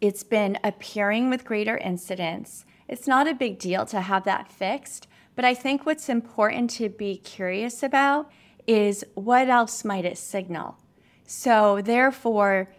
it's 0.00 0.22
been 0.22 0.58
appearing 0.64 1.30
with 1.30 1.44
greater 1.44 1.76
incidence. 1.76 2.64
It's 2.88 3.06
not 3.06 3.28
a 3.28 3.34
big 3.34 3.58
deal 3.58 3.86
to 3.86 4.00
have 4.00 4.24
that 4.24 4.50
fixed, 4.50 5.08
But 5.38 5.44
I 5.44 5.54
think 5.54 5.86
what's 5.86 6.08
important 6.08 6.68
to 6.70 6.88
be 6.88 7.18
curious 7.18 7.84
about 7.84 8.28
is 8.66 9.04
what 9.14 9.48
else 9.48 9.84
might 9.84 10.04
it 10.04 10.18
signal? 10.18 10.78
So, 11.28 11.80
therefore, 11.80 12.74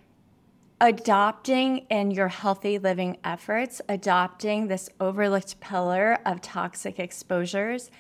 adopting 0.82 1.86
in 1.90 2.12
your 2.12 2.28
healthy 2.28 2.78
living 2.78 3.16
efforts, 3.24 3.82
adopting 3.88 4.68
this 4.68 4.90
overlooked 5.00 5.62
pillar 5.62 6.20
of 6.26 6.42
toxic 6.42 7.00
exposures 7.00 7.92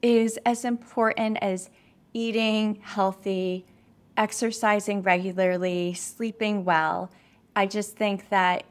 is 0.00 0.38
as 0.46 0.64
important 0.64 1.36
as 1.42 1.68
eating 2.14 2.78
healthy, 2.80 3.66
exercising 4.16 5.02
regularly, 5.02 5.92
sleeping 5.92 6.64
well. 6.64 7.10
I 7.54 7.66
just 7.66 7.96
think 7.96 8.30
that 8.30 8.64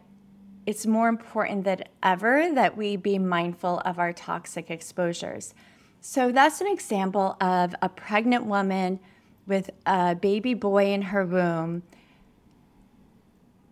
it's 0.66 0.86
more 0.86 1.08
important 1.08 1.64
than 1.64 1.84
ever 2.02 2.52
that 2.54 2.76
we 2.76 2.96
be 2.96 3.20
mindful 3.20 3.82
of 3.86 4.00
our 4.00 4.14
toxic 4.14 4.72
exposures. 4.72 5.54
So 6.02 6.32
that's 6.32 6.62
an 6.62 6.68
example 6.68 7.38
of 7.40 7.76
a 7.82 7.90
pregnant 7.90 8.46
woman 8.46 9.00
with 9.48 9.70
a 9.86 10.16
baby 10.16 10.54
boy 10.54 10.92
in 10.92 11.04
her 11.04 11.26
womb. 11.26 11.84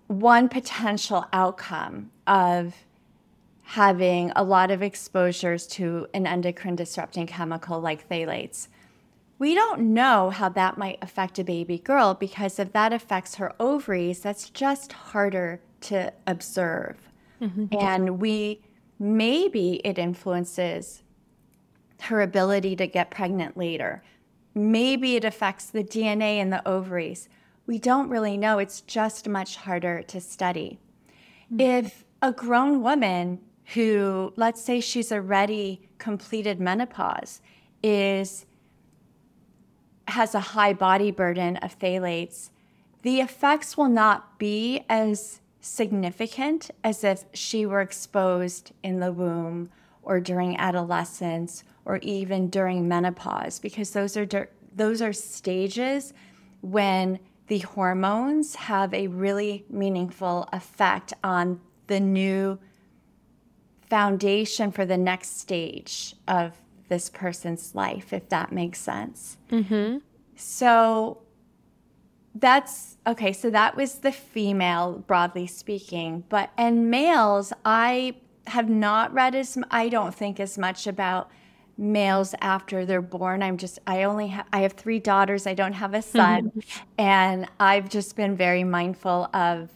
One 0.08 0.50
potential 0.50 1.26
outcome 1.34 2.12
of 2.28 2.76
having 3.64 4.32
a 4.36 4.44
lot 4.44 4.70
of 4.70 4.84
exposures 4.84 5.66
to 5.66 6.08
an 6.14 6.28
endocrine 6.28 6.76
disrupting 6.76 7.26
chemical 7.26 7.80
like 7.80 8.08
phthalates. 8.08 8.68
We 9.40 9.56
don't 9.56 9.94
know 9.94 10.30
how 10.30 10.50
that 10.50 10.78
might 10.78 11.00
affect 11.02 11.40
a 11.40 11.44
baby 11.44 11.80
girl 11.80 12.14
because 12.14 12.60
if 12.60 12.72
that 12.74 12.94
affects 12.94 13.36
her 13.36 13.54
ovaries, 13.60 14.20
that's 14.20 14.50
just 14.50 14.94
harder 14.94 15.60
to 15.84 16.14
observe. 16.28 16.98
Mm-hmm. 17.42 17.76
And 17.78 18.20
we 18.20 18.62
maybe 19.00 19.82
it 19.84 19.98
influences 19.98 21.04
her 22.02 22.22
ability 22.22 22.76
to 22.78 22.88
get 22.88 23.12
pregnant 23.12 23.58
later. 23.58 24.04
Maybe 24.56 25.16
it 25.16 25.26
affects 25.26 25.66
the 25.66 25.84
DNA 25.84 26.38
in 26.38 26.50
the 26.50 26.66
ovaries. 26.68 27.30
We 27.66 27.80
don't 27.80 28.10
really 28.10 28.38
know. 28.38 28.60
It's 28.60 28.82
just 28.82 29.28
much 29.28 29.56
harder 29.56 30.04
to 30.04 30.20
study. 30.20 30.80
Mm-hmm. 31.52 31.60
If 31.60 32.06
a 32.22 32.32
grown 32.32 32.82
woman 32.82 33.40
who, 33.74 34.34
let's 34.36 34.62
say 34.62 34.80
she's 34.80 35.12
already 35.12 35.88
completed 35.98 36.60
menopause, 36.60 37.42
is 37.82 38.46
has 40.10 40.36
a 40.36 40.40
high 40.40 40.74
body 40.74 41.12
burden 41.12 41.58
of 41.58 41.78
phthalates, 41.80 42.50
the 43.04 43.22
effects 43.22 43.78
will 43.78 43.90
not 43.90 44.38
be 44.38 44.84
as 44.90 45.40
significant 45.64 46.70
as 46.84 47.06
if 47.06 47.24
she 47.34 47.66
were 47.66 47.80
exposed 47.80 48.74
in 48.84 49.00
the 49.00 49.14
womb 49.14 49.70
or 50.02 50.20
during 50.20 50.58
adolescence 50.58 51.64
or 51.86 51.98
even 52.00 52.50
during 52.50 52.86
menopause 52.86 53.60
because 53.60 53.92
those 53.92 54.18
are 54.18 54.28
those 54.76 55.02
are 55.02 55.14
stages 55.14 56.14
when 56.60 57.18
the 57.48 57.60
hormones 57.60 58.56
have 58.56 58.94
a 58.94 59.08
really 59.08 59.64
meaningful 59.70 60.50
effect 60.52 61.14
on 61.24 61.62
the 61.88 62.00
new 62.00 62.60
foundation 63.90 64.70
for 64.70 64.86
the 64.86 64.98
next 64.98 65.40
stage 65.40 66.14
of 66.28 66.58
this 66.90 67.10
person's 67.10 67.74
life 67.74 68.12
if 68.12 68.28
that 68.28 68.52
makes 68.52 68.80
sense 68.80 69.38
mm-hmm. 69.50 70.00
so 70.36 71.22
that's 72.36 72.93
okay. 73.06 73.34
So 73.34 73.50
that 73.50 73.76
was 73.76 73.96
the 73.96 74.12
female, 74.12 75.04
broadly 75.08 75.48
speaking. 75.48 76.24
But 76.30 76.52
and 76.58 76.90
males, 76.90 77.54
I 77.66 78.16
have 78.48 78.70
not 78.70 79.14
read 79.14 79.36
as 79.36 79.58
I 79.72 79.90
don't 79.90 80.14
think 80.14 80.40
as 80.40 80.58
much 80.58 80.88
about 80.88 81.30
males 81.78 82.36
after 82.42 82.86
they're 82.86 83.02
born. 83.02 83.42
I'm 83.42 83.58
just 83.58 83.80
I 83.88 84.04
only 84.04 84.28
have 84.28 84.46
I 84.54 84.60
have 84.60 84.74
three 84.74 85.00
daughters. 85.00 85.48
I 85.48 85.54
don't 85.54 85.74
have 85.74 85.94
a 85.94 86.02
son, 86.02 86.52
and 86.98 87.48
I've 87.60 87.90
just 87.90 88.16
been 88.16 88.36
very 88.36 88.64
mindful 88.64 89.30
of 89.34 89.70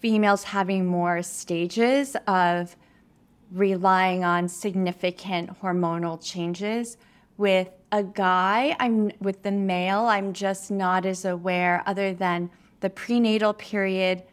females 0.00 0.44
having 0.44 0.86
more 0.86 1.22
stages 1.22 2.16
of 2.26 2.76
relying 3.50 4.24
on 4.24 4.48
significant 4.48 5.60
hormonal 5.60 6.22
changes 6.22 6.96
with 7.38 7.70
a 7.90 8.02
guy, 8.02 8.76
I'm 8.78 9.10
with 9.20 9.42
the 9.42 9.52
male, 9.52 10.00
I'm 10.00 10.34
just 10.34 10.70
not 10.70 11.06
as 11.06 11.24
aware 11.24 11.82
other 11.86 12.12
than 12.12 12.50
the 12.80 12.90
prenatal 12.90 13.54
period, 13.54 14.24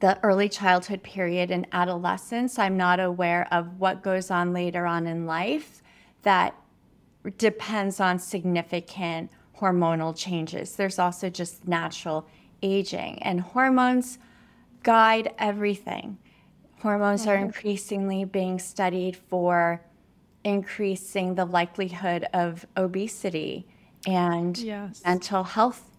the 0.00 0.18
early 0.22 0.48
childhood 0.48 1.02
period 1.02 1.50
and 1.50 1.66
adolescence. 1.72 2.58
I'm 2.58 2.76
not 2.76 3.00
aware 3.00 3.46
of 3.52 3.78
what 3.78 4.02
goes 4.02 4.30
on 4.30 4.52
later 4.52 4.86
on 4.86 5.06
in 5.06 5.26
life 5.26 5.82
that 6.22 6.54
depends 7.36 8.00
on 8.00 8.18
significant 8.18 9.30
hormonal 9.60 10.16
changes. 10.16 10.76
There's 10.76 10.98
also 10.98 11.28
just 11.28 11.68
natural 11.68 12.26
aging, 12.62 13.22
and 13.22 13.40
hormones 13.40 14.18
guide 14.82 15.34
everything. 15.38 16.18
Hormones 16.80 17.26
are 17.26 17.36
mm-hmm. 17.36 17.46
increasingly 17.46 18.24
being 18.24 18.58
studied 18.58 19.16
for 19.16 19.80
increasing 20.44 21.34
the 21.34 21.44
likelihood 21.44 22.26
of 22.32 22.66
obesity 22.76 23.66
and 24.06 24.58
yes. 24.58 25.02
mental 25.04 25.44
health 25.44 25.90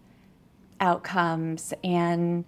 outcomes 0.80 1.72
and 1.82 2.44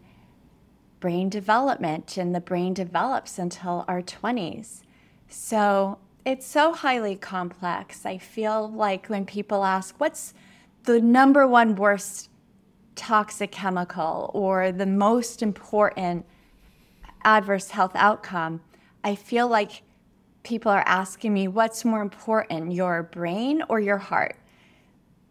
brain 1.01 1.29
development. 1.29 2.17
And 2.17 2.35
the 2.35 2.41
brain 2.41 2.75
develops 2.75 3.39
until 3.39 3.85
our 3.89 4.03
20s. 4.03 4.83
So 5.29 5.99
it's 6.25 6.47
so 6.47 6.73
highly 6.73 7.17
complex. 7.17 8.05
I 8.05 8.19
feel 8.19 8.71
like 8.71 9.07
when 9.07 9.25
people 9.25 9.65
ask, 9.65 9.95
what's 9.99 10.35
the 10.85 11.01
number 11.01 11.47
one 11.47 11.75
worst 11.77 12.31
toxic 12.95 13.53
chemical 13.53 14.31
or 14.35 14.73
the 14.73 14.87
most 14.87 15.43
important 15.43 16.27
adverse 17.25 17.71
health 17.71 17.93
outcome, 17.95 18.61
I 19.05 19.15
feel 19.15 19.47
like 19.49 19.83
people 20.47 20.71
are 20.71 20.85
asking 20.87 21.35
me 21.35 21.49
what's 21.49 21.85
more 21.85 22.01
important, 22.01 22.73
your 22.73 23.03
brain 23.03 23.63
or 23.69 23.81
your 23.81 23.99
heart? 23.99 24.37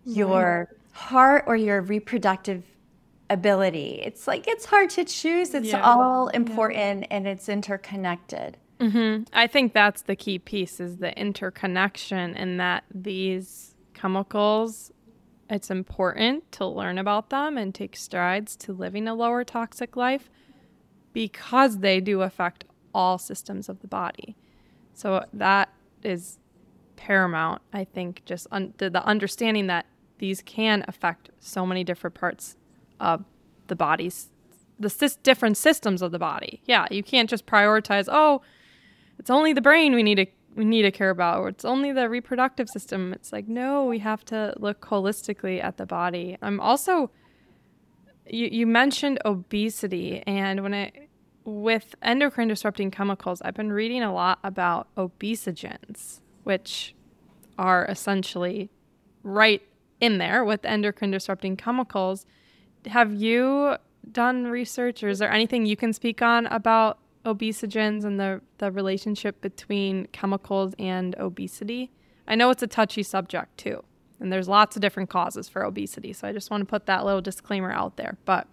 Your 0.04 0.70
heart 0.92 1.46
or 1.48 1.56
your 1.56 1.82
reproductive 1.82 2.64
ability? 3.30 4.02
It's 4.04 4.28
like 4.28 4.46
it's 4.48 4.66
hard 4.66 4.90
to 4.92 5.06
choose. 5.06 5.54
It's 5.54 5.70
yeah. 5.70 5.82
all 5.82 6.28
important 6.28 7.02
yeah. 7.02 7.08
and 7.12 7.28
it's 7.28 7.48
interconnected. 7.48 8.58
Mm-hmm. 8.80 9.24
I 9.32 9.48
think 9.48 9.74
that's 9.74 10.02
the 10.02 10.18
key 10.18 10.38
piece 10.38 10.82
is 10.82 10.98
the 10.98 11.18
interconnection 11.18 12.36
and 12.36 12.60
that 12.60 12.84
these 12.94 13.74
chemicals 13.94 14.92
it's 15.50 15.70
important 15.70 16.52
to 16.54 16.66
learn 16.66 16.98
about 16.98 17.30
them 17.30 17.58
and 17.58 17.74
take 17.74 17.96
strides 17.96 18.56
to 18.58 18.74
living 18.74 19.08
a 19.08 19.14
lower 19.14 19.44
toxic 19.44 19.96
life 19.96 20.30
because 21.14 21.80
they 21.80 22.00
do 22.02 22.22
affect 22.22 22.66
all 22.96 23.18
systems 23.18 23.70
of 23.70 23.82
the 23.82 23.88
body. 23.88 24.36
So 24.96 25.26
that 25.34 25.72
is 26.04 26.40
paramount, 26.96 27.62
I 27.74 27.84
think, 27.84 28.24
just 28.26 28.48
un- 28.52 28.74
the 28.78 29.06
understanding 29.06 29.68
that 29.68 29.86
these 30.18 30.42
can 30.42 30.84
affect 30.88 31.30
so 31.40 31.66
many 31.66 31.84
different 31.84 32.16
parts 32.16 32.56
of 33.00 33.26
the 33.68 33.76
body's 33.76 34.30
the 34.80 34.90
sy- 34.90 35.20
different 35.24 35.58
systems 35.58 36.02
of 36.02 36.12
the 36.12 36.20
body. 36.20 36.62
Yeah, 36.66 36.88
you 36.92 37.04
can't 37.04 37.30
just 37.30 37.46
prioritize, 37.46 38.08
oh, 38.12 38.42
it's 39.20 39.30
only 39.30 39.54
the 39.54 39.62
brain 39.62 39.94
we 39.94 40.04
need 40.04 40.16
to 40.16 40.26
we 40.56 40.64
need 40.64 40.84
to 40.84 40.92
care 40.92 41.10
about 41.10 41.40
or 41.40 41.50
it's 41.50 41.66
only 41.66 41.92
the 41.92 42.08
reproductive 42.10 42.70
system. 42.70 43.12
It's 43.14 43.34
like 43.34 43.48
no, 43.48 43.86
we 43.86 44.00
have 44.00 44.24
to 44.26 44.54
look 44.58 44.82
holistically 44.82 45.62
at 45.62 45.78
the 45.78 45.86
body. 45.86 46.38
I'm 46.42 46.60
also 46.62 47.12
you, 48.28 48.48
you 48.48 48.66
mentioned 48.66 49.20
obesity 49.26 50.24
and 50.26 50.64
when 50.64 50.74
I 50.74 50.92
with 51.46 51.96
endocrine 52.02 52.48
disrupting 52.48 52.92
chemicals, 52.92 53.42
I've 53.44 53.54
been 53.54 53.72
reading 53.72 54.02
a 54.02 54.14
lot 54.14 54.40
about 54.44 54.88
obesogens, 54.96 56.20
which 56.44 56.96
are 57.58 57.86
essentially 57.86 58.70
right 59.24 59.62
in 60.02 60.18
there 60.18 60.44
with 60.44 60.66
endocrine 60.66 61.12
disrupting 61.12 61.56
chemicals. 61.56 62.26
Have 62.88 63.14
you 63.14 63.78
done 64.12 64.48
research 64.48 65.04
or 65.04 65.10
is 65.10 65.20
there 65.20 65.32
anything 65.32 65.66
you 65.66 65.78
can 65.78 65.94
speak 65.94 66.22
on 66.22 66.48
about 66.48 67.00
obesogens 67.26 68.04
and 68.04 68.20
the, 68.20 68.42
the 68.58 68.72
relationship 68.72 69.42
between 69.42 70.08
chemicals 70.08 70.74
and 70.78 71.16
obesity? 71.16 71.92
I 72.28 72.36
know 72.36 72.50
it's 72.50 72.64
a 72.64 72.68
touchy 72.68 73.04
subject 73.04 73.58
too, 73.58 73.84
and 74.20 74.32
there's 74.32 74.48
lots 74.48 74.76
of 74.76 74.82
different 74.82 75.10
causes 75.10 75.48
for 75.48 75.64
obesity. 75.64 76.12
So 76.14 76.28
I 76.28 76.34
just 76.34 76.50
want 76.50 76.62
to 76.62 76.66
put 76.66 76.88
that 76.88 77.06
little 77.06 77.22
disclaimer 77.22 77.72
out 77.72 77.98
there. 77.98 78.18
But 78.26 78.48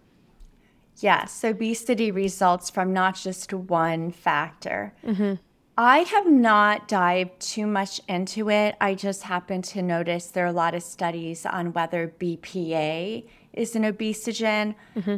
Yes, 0.99 1.43
obesity 1.45 2.11
results 2.11 2.71
from 2.71 2.93
not 2.93 3.17
just 3.17 3.53
one 3.53 4.11
factor. 4.11 4.95
Mm-hmm. 5.05 5.35
I 5.77 6.01
have 6.01 6.31
not 6.31 6.87
dived 6.87 7.41
too 7.41 7.67
much 7.67 8.01
into 8.07 8.51
it. 8.51 8.77
I 8.81 8.95
just 8.95 9.23
happen 9.23 9.63
to 9.63 9.83
notice 9.83 10.27
there 10.27 10.45
are 10.45 10.49
a 10.49 10.53
lot 10.53 10.75
of 10.75 10.83
studies 10.83 11.47
on 11.47 11.73
whether 11.73 12.15
BPA 12.21 13.27
is 13.55 13.75
an 13.75 13.85
obesogen. 13.85 14.75
Mm-hmm. 14.95 15.17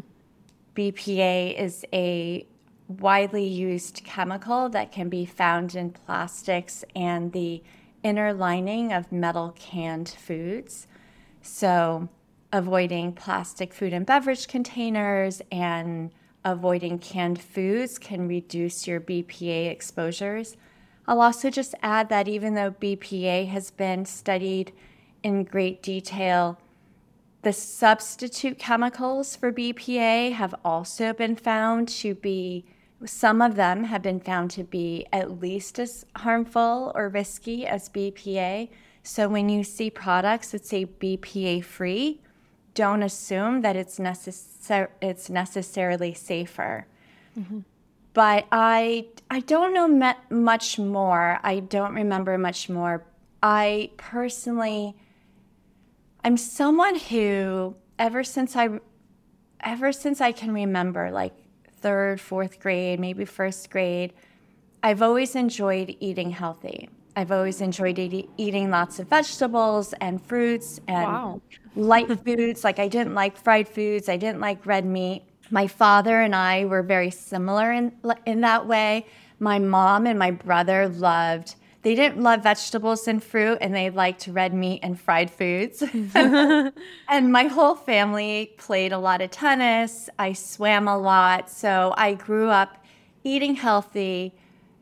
BPA 0.76 1.58
is 1.58 1.84
a 1.92 2.46
widely 2.88 3.46
used 3.46 4.02
chemical 4.04 4.68
that 4.68 4.92
can 4.92 5.08
be 5.08 5.24
found 5.24 5.74
in 5.74 5.90
plastics 5.90 6.84
and 6.94 7.32
the 7.32 7.62
inner 8.02 8.32
lining 8.32 8.92
of 8.92 9.10
metal 9.10 9.54
canned 9.58 10.08
foods. 10.08 10.86
So, 11.42 12.08
avoiding 12.54 13.12
plastic 13.12 13.74
food 13.74 13.92
and 13.92 14.06
beverage 14.06 14.46
containers 14.46 15.42
and 15.50 16.12
avoiding 16.44 17.00
canned 17.00 17.42
foods 17.42 17.98
can 17.98 18.28
reduce 18.28 18.86
your 18.86 19.00
BPA 19.00 19.68
exposures. 19.68 20.56
I'll 21.08 21.20
also 21.20 21.50
just 21.50 21.74
add 21.82 22.08
that 22.10 22.28
even 22.28 22.54
though 22.54 22.70
BPA 22.70 23.48
has 23.48 23.72
been 23.72 24.04
studied 24.04 24.72
in 25.24 25.42
great 25.42 25.82
detail, 25.82 26.60
the 27.42 27.52
substitute 27.52 28.56
chemicals 28.56 29.34
for 29.34 29.52
BPA 29.52 30.32
have 30.34 30.54
also 30.64 31.12
been 31.12 31.34
found 31.34 31.88
to 31.88 32.14
be, 32.14 32.64
some 33.04 33.42
of 33.42 33.56
them 33.56 33.82
have 33.82 34.02
been 34.02 34.20
found 34.20 34.52
to 34.52 34.62
be 34.62 35.06
at 35.12 35.40
least 35.40 35.80
as 35.80 36.06
harmful 36.18 36.92
or 36.94 37.08
risky 37.08 37.66
as 37.66 37.88
BPA. 37.88 38.68
So 39.02 39.28
when 39.28 39.48
you 39.48 39.64
see 39.64 39.90
products 39.90 40.52
that 40.52 40.64
say 40.64 40.86
BPA 40.86 41.64
free, 41.64 42.20
don't 42.74 43.02
assume 43.02 43.62
that 43.62 43.76
it's, 43.76 43.98
necessar- 43.98 44.88
it's 45.00 45.30
necessarily 45.30 46.14
safer. 46.14 46.86
Mm-hmm. 47.38 47.60
But 48.12 48.46
I, 48.52 49.06
I 49.30 49.40
don't 49.40 49.74
know 49.74 49.88
me- 49.88 50.12
much 50.30 50.78
more. 50.78 51.40
I 51.42 51.60
don't 51.60 51.94
remember 51.94 52.38
much 52.38 52.68
more. 52.68 53.04
I 53.42 53.90
personally 53.96 54.94
I'm 56.24 56.38
someone 56.38 56.98
who 56.98 57.76
ever 57.98 58.24
since 58.24 58.56
I 58.56 58.80
ever 59.60 59.92
since 59.92 60.22
I 60.22 60.32
can 60.32 60.54
remember 60.54 61.10
like 61.10 61.34
third, 61.80 62.18
fourth 62.18 62.60
grade, 62.60 62.98
maybe 62.98 63.26
first 63.26 63.68
grade, 63.68 64.14
I've 64.82 65.02
always 65.02 65.36
enjoyed 65.36 65.94
eating 66.00 66.30
healthy. 66.30 66.88
I've 67.14 67.30
always 67.30 67.60
enjoyed 67.60 67.98
eat, 67.98 68.30
eating 68.38 68.70
lots 68.70 68.98
of 68.98 69.08
vegetables 69.08 69.92
and 70.00 70.20
fruits 70.24 70.80
and 70.88 71.04
wow. 71.04 71.42
Light 71.76 72.08
foods. 72.24 72.64
Like 72.64 72.78
I 72.78 72.88
didn't 72.88 73.14
like 73.14 73.36
fried 73.36 73.68
foods. 73.68 74.08
I 74.08 74.16
didn't 74.16 74.40
like 74.40 74.64
red 74.66 74.84
meat. 74.84 75.24
My 75.50 75.66
father 75.66 76.20
and 76.20 76.34
I 76.34 76.64
were 76.64 76.82
very 76.82 77.10
similar 77.10 77.72
in 77.72 77.92
in 78.26 78.40
that 78.42 78.66
way. 78.66 79.06
My 79.38 79.58
mom 79.58 80.06
and 80.06 80.18
my 80.18 80.30
brother 80.30 80.88
loved 80.88 81.56
they 81.84 81.94
didn't 81.94 82.22
love 82.22 82.42
vegetables 82.42 83.06
and 83.06 83.22
fruit 83.22 83.58
and 83.60 83.74
they 83.74 83.90
liked 83.90 84.26
red 84.26 84.54
meat 84.54 84.80
and 84.82 84.98
fried 84.98 85.30
foods. 85.30 85.82
and 86.14 86.72
my 87.30 87.44
whole 87.44 87.74
family 87.74 88.54
played 88.56 88.90
a 88.92 88.98
lot 88.98 89.20
of 89.20 89.30
tennis. 89.30 90.08
I 90.18 90.32
swam 90.32 90.88
a 90.88 90.96
lot. 90.96 91.50
So 91.50 91.92
I 91.98 92.14
grew 92.14 92.48
up 92.48 92.82
eating 93.22 93.54
healthy, 93.54 94.34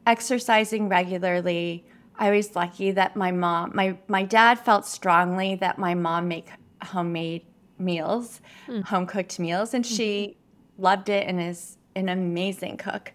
exercising 0.06 0.88
regularly. 0.88 1.84
I 2.16 2.30
was 2.30 2.54
lucky 2.54 2.92
that 2.92 3.16
my 3.16 3.32
mom, 3.32 3.72
my, 3.74 3.98
my 4.06 4.22
dad 4.22 4.60
felt 4.60 4.86
strongly 4.86 5.56
that 5.56 5.78
my 5.78 5.94
mom 5.94 6.28
make 6.28 6.50
homemade 6.86 7.42
meals, 7.78 8.40
mm. 8.68 8.84
home 8.84 9.06
cooked 9.06 9.38
meals, 9.38 9.74
and 9.74 9.84
she 9.84 10.36
mm-hmm. 10.76 10.82
loved 10.82 11.08
it 11.08 11.26
and 11.26 11.40
is 11.40 11.76
an 11.94 12.08
amazing 12.08 12.76
cook. 12.76 13.12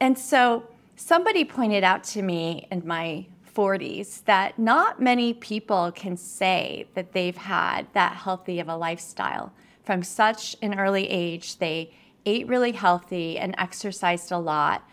And 0.00 0.18
so 0.18 0.64
somebody 0.96 1.44
pointed 1.44 1.84
out 1.84 2.04
to 2.04 2.22
me 2.22 2.66
in 2.70 2.86
my 2.86 3.26
40s 3.54 4.24
that 4.24 4.58
not 4.58 5.00
many 5.00 5.34
people 5.34 5.92
can 5.92 6.16
say 6.16 6.86
that 6.94 7.12
they've 7.12 7.36
had 7.36 7.86
that 7.92 8.14
healthy 8.16 8.60
of 8.60 8.68
a 8.68 8.76
lifestyle. 8.76 9.52
From 9.84 10.02
such 10.02 10.56
an 10.62 10.78
early 10.78 11.08
age, 11.08 11.58
they 11.58 11.92
ate 12.24 12.46
really 12.46 12.72
healthy 12.72 13.38
and 13.38 13.54
exercised 13.58 14.30
a 14.32 14.38
lot. 14.38 14.88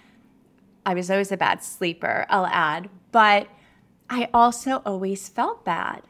I 0.85 0.93
was 0.93 1.11
always 1.11 1.31
a 1.31 1.37
bad 1.37 1.63
sleeper, 1.63 2.25
I'll 2.29 2.47
add, 2.47 2.89
but 3.11 3.47
I 4.09 4.29
also 4.33 4.81
always 4.85 5.29
felt 5.29 5.63
bad. 5.63 6.01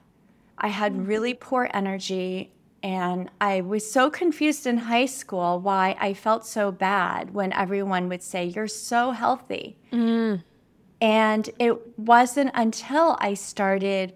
I 0.59 0.67
had 0.67 1.07
really 1.07 1.33
poor 1.33 1.69
energy 1.73 2.51
and 2.81 3.29
I 3.41 3.61
was 3.61 3.89
so 3.89 4.09
confused 4.09 4.65
in 4.65 4.77
high 4.77 5.05
school 5.05 5.59
why 5.59 5.97
I 5.99 6.13
felt 6.13 6.45
so 6.45 6.71
bad 6.71 7.33
when 7.33 7.51
everyone 7.53 8.07
would 8.09 8.21
say, 8.21 8.45
You're 8.45 8.67
so 8.67 9.11
healthy. 9.11 9.77
Mm. 9.91 10.43
And 11.01 11.49
it 11.59 11.97
wasn't 11.97 12.51
until 12.53 13.17
I 13.19 13.33
started 13.33 14.13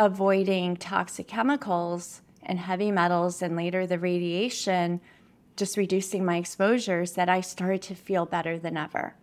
avoiding 0.00 0.76
toxic 0.76 1.28
chemicals 1.28 2.22
and 2.42 2.58
heavy 2.58 2.90
metals 2.90 3.42
and 3.42 3.56
later 3.56 3.86
the 3.86 3.98
radiation, 3.98 5.00
just 5.56 5.76
reducing 5.76 6.24
my 6.24 6.36
exposures, 6.38 7.12
that 7.12 7.28
I 7.28 7.40
started 7.40 7.82
to 7.82 7.94
feel 7.94 8.26
better 8.26 8.58
than 8.58 8.76
ever. 8.76 9.14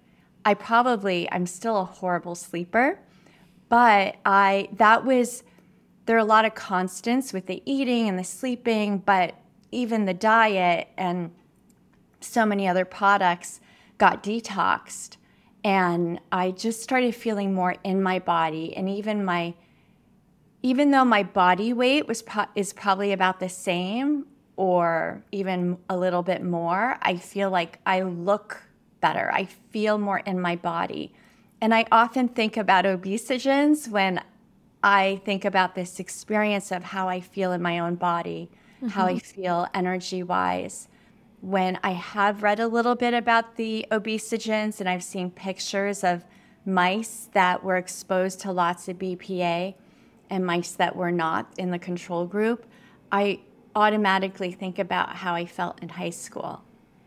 I 0.45 0.53
probably, 0.53 1.29
I'm 1.31 1.45
still 1.45 1.77
a 1.77 1.85
horrible 1.85 2.35
sleeper, 2.35 2.99
but 3.67 4.15
I, 4.25 4.69
that 4.73 5.03
was 5.03 5.43
there 6.09 6.17
are 6.17 6.21
a 6.21 6.25
lot 6.25 6.43
of 6.43 6.55
constants 6.55 7.33
with 7.33 7.45
the 7.45 7.61
eating 7.65 8.09
and 8.09 8.17
the 8.17 8.23
sleeping, 8.23 8.97
but 8.97 9.35
even 9.71 10.05
the 10.05 10.13
diet 10.15 10.87
and 10.97 11.29
so 12.19 12.47
many 12.47 12.67
other 12.67 12.83
products 12.83 13.61
got 13.99 14.23
detoxed. 14.23 15.17
And 15.63 16.19
I 16.31 16.49
just 16.49 16.81
started 16.81 17.13
feeling 17.13 17.53
more 17.53 17.75
in 17.83 18.01
my 18.01 18.17
body. 18.17 18.75
And 18.75 18.89
even 18.89 19.23
my, 19.23 19.53
even 20.63 20.89
though 20.89 21.05
my 21.05 21.21
body 21.21 21.73
weight 21.73 22.07
was 22.07 22.23
pro- 22.23 22.47
is 22.55 22.73
probably 22.73 23.11
about 23.11 23.39
the 23.39 23.47
same 23.47 24.25
or 24.55 25.23
even 25.31 25.77
a 25.91 25.95
little 25.95 26.23
bit 26.23 26.43
more, 26.43 26.97
I 27.03 27.17
feel 27.17 27.51
like 27.51 27.77
I 27.85 28.01
look 28.01 28.63
better. 28.99 29.29
I 29.31 29.45
feel 29.45 29.99
more 29.99 30.17
in 30.17 30.41
my 30.41 30.55
body. 30.55 31.13
And 31.61 31.71
I 31.71 31.85
often 31.91 32.29
think 32.29 32.57
about 32.57 32.85
obesogens 32.85 33.87
when 33.87 34.23
I 34.83 35.21
think 35.25 35.45
about 35.45 35.75
this 35.75 35.99
experience 35.99 36.71
of 36.71 36.83
how 36.83 37.09
I 37.09 37.19
feel 37.19 37.51
in 37.51 37.61
my 37.61 37.79
own 37.79 37.95
body, 37.95 38.49
mm-hmm. 38.77 38.87
how 38.87 39.05
I 39.05 39.15
mm-hmm. 39.15 39.41
feel 39.41 39.67
energy 39.73 40.23
wise. 40.23 40.87
When 41.41 41.79
I 41.83 41.91
have 41.91 42.43
read 42.43 42.59
a 42.59 42.67
little 42.67 42.95
bit 42.95 43.13
about 43.13 43.55
the 43.55 43.85
obesogens 43.91 44.79
and 44.79 44.89
I've 44.89 45.03
seen 45.03 45.31
pictures 45.31 46.03
of 46.03 46.25
mice 46.65 47.29
that 47.33 47.63
were 47.63 47.77
exposed 47.77 48.41
to 48.41 48.51
lots 48.51 48.87
of 48.87 48.97
BPA 48.97 49.75
and 50.29 50.45
mice 50.45 50.73
that 50.73 50.95
were 50.95 51.11
not 51.11 51.53
in 51.57 51.71
the 51.71 51.79
control 51.79 52.25
group, 52.25 52.65
I 53.11 53.39
automatically 53.75 54.51
think 54.51 54.79
about 54.79 55.15
how 55.15 55.33
I 55.33 55.45
felt 55.45 55.81
in 55.81 55.89
high 55.89 56.09
school. 56.09 56.61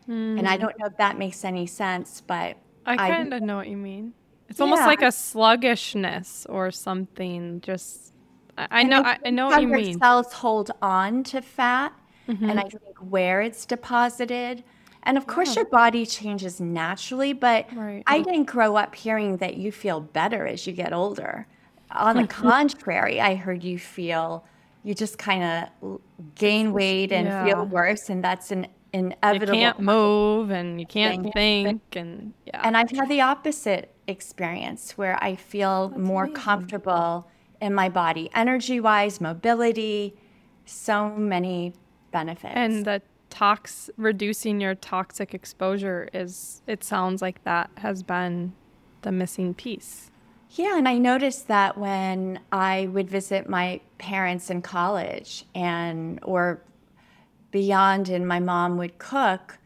Mm. 0.09 0.39
And 0.39 0.49
I 0.49 0.57
hmm. 0.57 0.63
don't 0.63 0.79
know 0.79 0.87
if 0.87 0.97
that 0.97 1.19
makes 1.19 1.45
any 1.45 1.67
sense, 1.67 2.23
but 2.27 2.57
I 2.85 2.97
kind 2.97 3.33
of 3.33 3.43
know 3.43 3.57
what 3.57 3.69
you 3.69 3.77
mean. 3.77 4.15
It's 4.53 4.59
yeah. 4.59 4.65
almost 4.65 4.83
like 4.83 5.01
a 5.01 5.11
sluggishness 5.11 6.45
or 6.47 6.71
something. 6.71 7.63
Just 7.63 8.13
I, 8.59 8.69
I 8.71 8.83
know 8.83 9.01
I, 9.01 9.19
I, 9.25 9.31
know 9.31 9.47
what 9.47 9.63
you 9.63 9.69
mean. 9.69 9.99
Cells 9.99 10.31
hold 10.31 10.71
on 10.83 11.25
to 11.25 11.41
fat, 11.41 11.95
mm-hmm. 12.29 12.51
and 12.51 12.61
I 12.61 12.65
think 12.65 12.99
where 12.99 13.41
it's 13.41 13.65
deposited. 13.65 14.63
And 15.05 15.17
of 15.17 15.27
course, 15.27 15.57
yeah. 15.57 15.63
your 15.63 15.71
body 15.71 16.05
changes 16.05 16.61
naturally, 16.61 17.33
but 17.33 17.67
right. 17.75 18.03
I 18.07 18.21
didn't 18.21 18.45
grow 18.45 18.77
up 18.77 18.95
hearing 18.95 19.39
that 19.39 19.57
you 19.57 19.73
feel 19.73 20.01
better 20.01 20.47
as 20.47 20.67
you 20.67 20.75
get 20.75 20.93
older. 20.93 21.47
On 21.93 22.15
the 22.19 22.27
contrary, 22.29 23.23
I 23.23 23.37
heard 23.37 23.65
you 23.65 23.79
feel 23.79 24.45
you 24.85 24.95
just 24.95 25.17
kind 25.17 25.71
of 25.83 25.99
gain 26.35 26.75
weight 26.75 27.11
and 27.11 27.27
yeah. 27.27 27.47
feel 27.47 27.65
worse, 27.65 28.11
and 28.11 28.23
that's 28.23 28.51
an 28.51 28.67
inevitable. 28.93 29.55
You 29.55 29.61
can't 29.61 29.81
move 29.81 30.51
and 30.51 30.81
you 30.81 30.87
can't 30.87 31.33
thing. 31.33 31.65
think, 31.65 31.97
and 31.97 32.35
yeah. 32.47 32.61
And 32.65 32.77
I've 32.77 32.91
had 32.91 33.09
the 33.09 33.21
opposite 33.21 33.95
experience 34.07 34.93
where 34.99 35.19
I 35.23 35.37
feel 35.37 35.89
That's 35.89 36.01
more 36.01 36.25
amazing. 36.25 36.43
comfortable 36.43 37.29
in 37.61 37.75
my 37.75 37.89
body, 37.89 38.31
energy 38.35 38.81
wise, 38.81 39.21
mobility, 39.21 40.17
so 40.65 41.11
many 41.11 41.73
benefits. 42.11 42.55
And 42.55 42.85
the 42.85 43.03
tox 43.31 43.89
reducing 43.97 44.61
your 44.61 44.75
toxic 44.75 45.33
exposure 45.33 46.09
is 46.13 46.63
it 46.67 46.85
sounds 46.85 47.23
like 47.23 47.43
that 47.45 47.71
has 47.79 48.03
been 48.03 48.53
the 49.03 49.13
missing 49.13 49.55
piece. 49.55 50.11
Yeah, 50.51 50.77
and 50.77 50.87
I 50.87 50.99
noticed 50.99 51.49
that 51.49 51.79
when 51.79 52.41
I 52.53 52.89
would 52.93 53.09
visit 53.09 53.49
my 53.49 53.81
parents 53.97 54.51
in 54.51 54.61
college 54.61 55.47
and 55.55 56.19
or 56.23 56.63
beyond 57.53 58.09
and 58.09 58.27
my 58.27 58.41
mom 58.41 58.77
would 58.79 58.99
cook, 58.99 59.59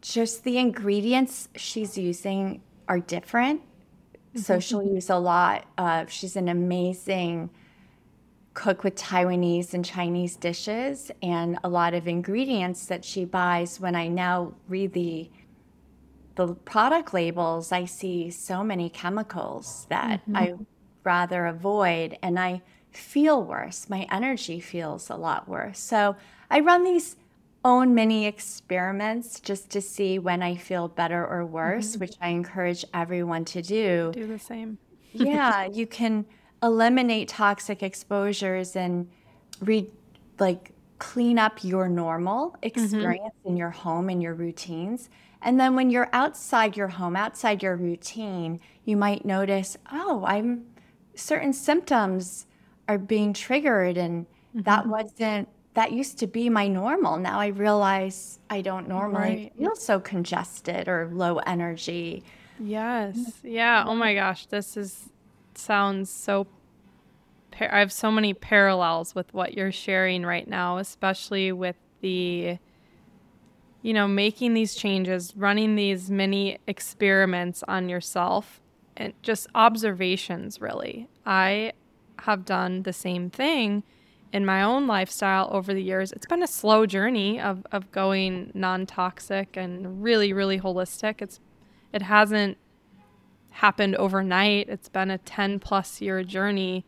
just 0.00 0.42
the 0.42 0.58
ingredients 0.58 1.48
she's 1.54 1.96
using 1.96 2.62
are 2.88 2.98
different. 2.98 3.60
Mm-hmm. 3.60 4.40
So 4.40 4.58
she'll 4.58 4.82
use 4.82 5.08
a 5.08 5.18
lot 5.18 5.66
of, 5.78 6.10
she's 6.10 6.34
an 6.34 6.48
amazing 6.48 7.50
cook 8.54 8.82
with 8.82 8.96
Taiwanese 8.96 9.74
and 9.74 9.84
Chinese 9.84 10.34
dishes 10.36 11.10
and 11.22 11.58
a 11.62 11.68
lot 11.68 11.94
of 11.94 12.08
ingredients 12.08 12.86
that 12.86 13.04
she 13.04 13.24
buys. 13.24 13.78
When 13.78 13.94
I 13.94 14.08
now 14.08 14.54
read 14.68 14.92
the 14.92 15.30
the 16.36 16.54
product 16.54 17.12
labels, 17.12 17.70
I 17.70 17.84
see 17.84 18.30
so 18.30 18.64
many 18.64 18.88
chemicals 18.88 19.86
that 19.90 20.22
mm-hmm. 20.22 20.36
I 20.36 20.54
rather 21.04 21.46
avoid 21.46 22.16
and 22.22 22.38
I 22.38 22.62
feel 22.92 23.42
worse. 23.42 23.88
My 23.88 24.06
energy 24.10 24.60
feels 24.60 25.10
a 25.10 25.16
lot 25.16 25.48
worse. 25.48 25.78
So 25.78 26.16
I 26.50 26.60
run 26.60 26.84
these 26.84 27.16
own 27.64 27.94
mini 27.94 28.26
experiments 28.26 29.38
just 29.40 29.70
to 29.70 29.80
see 29.80 30.18
when 30.18 30.42
I 30.42 30.56
feel 30.56 30.88
better 30.88 31.26
or 31.26 31.44
worse, 31.44 31.92
mm-hmm. 31.92 32.00
which 32.00 32.16
I 32.20 32.28
encourage 32.28 32.84
everyone 32.94 33.44
to 33.46 33.62
do. 33.62 34.10
Do 34.14 34.26
the 34.26 34.38
same. 34.38 34.78
yeah, 35.12 35.66
you 35.72 35.86
can 35.86 36.24
eliminate 36.62 37.28
toxic 37.28 37.82
exposures 37.82 38.76
and 38.76 39.08
re 39.60 39.90
like 40.38 40.72
clean 40.98 41.38
up 41.38 41.62
your 41.62 41.88
normal 41.88 42.50
mm-hmm. 42.50 42.66
experience 42.66 43.34
mm-hmm. 43.40 43.48
in 43.50 43.56
your 43.56 43.70
home 43.70 44.08
and 44.08 44.22
your 44.22 44.34
routines. 44.34 45.10
And 45.42 45.58
then 45.58 45.74
when 45.74 45.90
you're 45.90 46.10
outside 46.12 46.76
your 46.76 46.88
home, 46.88 47.16
outside 47.16 47.62
your 47.62 47.76
routine, 47.76 48.60
you 48.84 48.96
might 48.96 49.24
notice, 49.24 49.76
oh, 49.90 50.22
I'm 50.26 50.66
certain 51.14 51.52
symptoms 51.52 52.46
are 52.90 52.98
being 52.98 53.32
triggered 53.32 53.96
and 53.96 54.26
mm-hmm. 54.26 54.62
that 54.62 54.86
wasn't 54.86 55.48
that 55.74 55.92
used 55.92 56.18
to 56.18 56.26
be 56.26 56.48
my 56.48 56.66
normal. 56.66 57.16
Now 57.16 57.38
I 57.38 57.48
realize 57.48 58.40
I 58.50 58.60
don't 58.60 58.88
normally 58.88 59.20
right. 59.20 59.52
feel 59.56 59.76
so 59.76 60.00
congested 60.00 60.88
or 60.88 61.08
low 61.12 61.38
energy. 61.38 62.24
Yes. 62.58 63.16
Yeah. 63.44 63.84
Oh 63.86 63.94
my 63.94 64.14
gosh, 64.14 64.46
this 64.46 64.76
is 64.76 65.08
sounds 65.54 66.10
so 66.10 66.48
I 67.60 67.78
have 67.78 67.92
so 67.92 68.10
many 68.10 68.34
parallels 68.34 69.14
with 69.14 69.32
what 69.34 69.54
you're 69.54 69.72
sharing 69.72 70.24
right 70.24 70.48
now, 70.48 70.78
especially 70.78 71.52
with 71.52 71.76
the 72.00 72.58
you 73.82 73.94
know, 73.94 74.06
making 74.06 74.52
these 74.52 74.74
changes, 74.74 75.34
running 75.36 75.74
these 75.74 76.10
mini 76.10 76.58
experiments 76.66 77.62
on 77.66 77.88
yourself 77.88 78.60
and 78.96 79.14
just 79.22 79.46
observations 79.54 80.60
really. 80.60 81.08
I 81.24 81.72
have 82.22 82.44
done 82.44 82.82
the 82.82 82.92
same 82.92 83.30
thing 83.30 83.82
in 84.32 84.46
my 84.46 84.62
own 84.62 84.86
lifestyle 84.86 85.48
over 85.50 85.74
the 85.74 85.82
years. 85.82 86.12
It's 86.12 86.26
been 86.26 86.42
a 86.42 86.46
slow 86.48 86.86
journey 86.86 87.40
of, 87.40 87.66
of 87.72 87.90
going 87.90 88.52
non-toxic 88.54 89.56
and 89.56 90.02
really, 90.02 90.32
really 90.32 90.60
holistic. 90.60 91.20
It's 91.20 91.40
it 91.92 92.02
hasn't 92.02 92.56
happened 93.50 93.96
overnight. 93.96 94.68
It's 94.68 94.88
been 94.88 95.10
a 95.10 95.18
10 95.18 95.58
plus 95.58 96.00
year 96.00 96.22
journey 96.22 96.84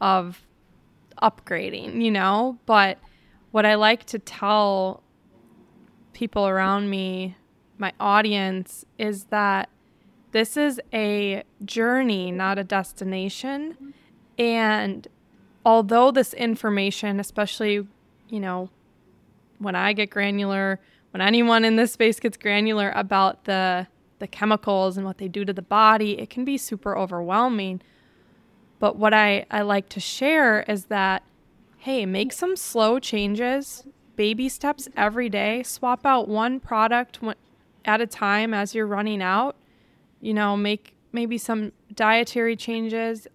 of 0.00 0.44
upgrading, 1.22 2.02
you 2.02 2.10
know? 2.10 2.58
But 2.66 2.98
what 3.52 3.64
I 3.64 3.76
like 3.76 4.04
to 4.06 4.18
tell 4.18 5.02
people 6.12 6.48
around 6.48 6.90
me, 6.90 7.36
my 7.78 7.92
audience, 8.00 8.84
is 8.98 9.24
that 9.24 9.68
this 10.32 10.56
is 10.56 10.80
a 10.92 11.42
journey, 11.64 12.30
not 12.30 12.58
a 12.58 12.64
destination. 12.64 13.94
And 14.40 15.06
although 15.66 16.10
this 16.10 16.32
information, 16.32 17.20
especially, 17.20 17.86
you 18.30 18.40
know, 18.40 18.70
when 19.58 19.76
I 19.76 19.92
get 19.92 20.08
granular, 20.08 20.80
when 21.10 21.20
anyone 21.20 21.62
in 21.62 21.76
this 21.76 21.92
space 21.92 22.18
gets 22.18 22.38
granular 22.38 22.90
about 22.96 23.44
the 23.44 23.86
the 24.18 24.26
chemicals 24.26 24.98
and 24.98 25.06
what 25.06 25.16
they 25.16 25.28
do 25.28 25.44
to 25.46 25.52
the 25.52 25.62
body, 25.62 26.18
it 26.18 26.28
can 26.28 26.44
be 26.44 26.58
super 26.58 26.96
overwhelming. 26.96 27.80
But 28.78 28.96
what 28.96 29.14
I, 29.14 29.46
I 29.50 29.62
like 29.62 29.88
to 29.90 30.00
share 30.00 30.60
is 30.68 30.86
that, 30.86 31.22
hey, 31.78 32.04
make 32.04 32.32
some 32.32 32.54
slow 32.54 32.98
changes, 32.98 33.84
baby 34.16 34.50
steps 34.50 34.90
every 34.94 35.30
day, 35.30 35.62
swap 35.62 36.04
out 36.04 36.28
one 36.28 36.60
product 36.60 37.18
at 37.86 38.02
a 38.02 38.06
time 38.06 38.52
as 38.52 38.74
you're 38.74 38.86
running 38.86 39.22
out. 39.22 39.56
You 40.20 40.34
know, 40.34 40.54
make 40.54 40.94
maybe 41.12 41.38
some 41.38 41.72
dietary 41.94 42.56
changes 42.56 43.26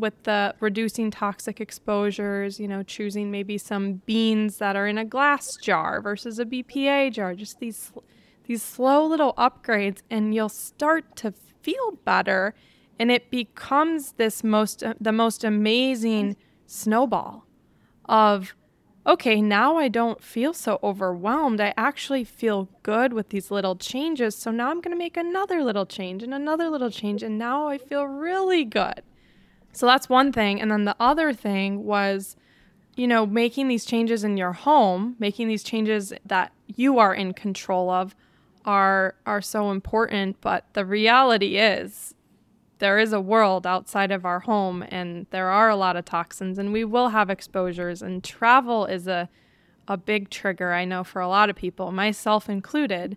with 0.00 0.22
the 0.24 0.54
reducing 0.60 1.10
toxic 1.10 1.60
exposures, 1.60 2.58
you 2.58 2.66
know, 2.66 2.82
choosing 2.82 3.30
maybe 3.30 3.58
some 3.58 3.94
beans 4.06 4.58
that 4.58 4.76
are 4.76 4.86
in 4.86 4.98
a 4.98 5.04
glass 5.04 5.56
jar 5.56 6.00
versus 6.00 6.38
a 6.38 6.44
BPA 6.44 7.12
jar, 7.12 7.34
just 7.34 7.60
these 7.60 7.92
these 8.44 8.62
slow 8.62 9.06
little 9.06 9.32
upgrades 9.34 10.02
and 10.10 10.34
you'll 10.34 10.48
start 10.48 11.14
to 11.14 11.32
feel 11.62 11.92
better 12.04 12.52
and 12.98 13.10
it 13.10 13.30
becomes 13.30 14.12
this 14.12 14.42
most 14.42 14.82
uh, 14.82 14.94
the 15.00 15.12
most 15.12 15.44
amazing 15.44 16.36
snowball 16.66 17.46
of 18.06 18.54
okay, 19.06 19.40
now 19.40 19.76
I 19.76 19.88
don't 19.88 20.22
feel 20.22 20.52
so 20.52 20.78
overwhelmed. 20.82 21.60
I 21.60 21.72
actually 21.76 22.22
feel 22.24 22.68
good 22.82 23.12
with 23.12 23.30
these 23.30 23.50
little 23.50 23.74
changes. 23.74 24.36
So 24.36 24.50
now 24.50 24.70
I'm 24.70 24.80
going 24.80 24.94
to 24.94 24.98
make 24.98 25.16
another 25.16 25.64
little 25.64 25.86
change 25.86 26.22
and 26.22 26.34
another 26.34 26.68
little 26.68 26.90
change 26.90 27.22
and 27.22 27.38
now 27.38 27.66
I 27.68 27.78
feel 27.78 28.04
really 28.04 28.64
good. 28.64 29.02
So 29.72 29.86
that's 29.86 30.08
one 30.08 30.32
thing. 30.32 30.60
And 30.60 30.70
then 30.70 30.84
the 30.84 30.96
other 30.98 31.32
thing 31.32 31.84
was 31.84 32.36
you 32.96 33.06
know, 33.06 33.24
making 33.24 33.68
these 33.68 33.84
changes 33.84 34.24
in 34.24 34.36
your 34.36 34.52
home, 34.52 35.16
making 35.18 35.48
these 35.48 35.62
changes 35.62 36.12
that 36.26 36.52
you 36.66 36.98
are 36.98 37.14
in 37.14 37.32
control 37.32 37.88
of 37.88 38.14
are 38.66 39.14
are 39.24 39.40
so 39.40 39.70
important, 39.70 40.38
but 40.40 40.66
the 40.74 40.84
reality 40.84 41.56
is 41.56 42.14
there 42.78 42.98
is 42.98 43.12
a 43.12 43.20
world 43.20 43.66
outside 43.66 44.10
of 44.10 44.26
our 44.26 44.40
home 44.40 44.84
and 44.88 45.26
there 45.30 45.48
are 45.48 45.70
a 45.70 45.76
lot 45.76 45.96
of 45.96 46.04
toxins 46.04 46.58
and 46.58 46.72
we 46.72 46.84
will 46.84 47.08
have 47.08 47.30
exposures. 47.30 48.02
And 48.02 48.22
travel 48.22 48.84
is 48.86 49.06
a 49.06 49.28
a 49.88 49.96
big 49.96 50.30
trigger 50.30 50.72
I 50.72 50.84
know 50.84 51.02
for 51.02 51.20
a 51.20 51.28
lot 51.28 51.48
of 51.48 51.56
people, 51.56 51.90
myself 51.90 52.48
included, 52.48 53.16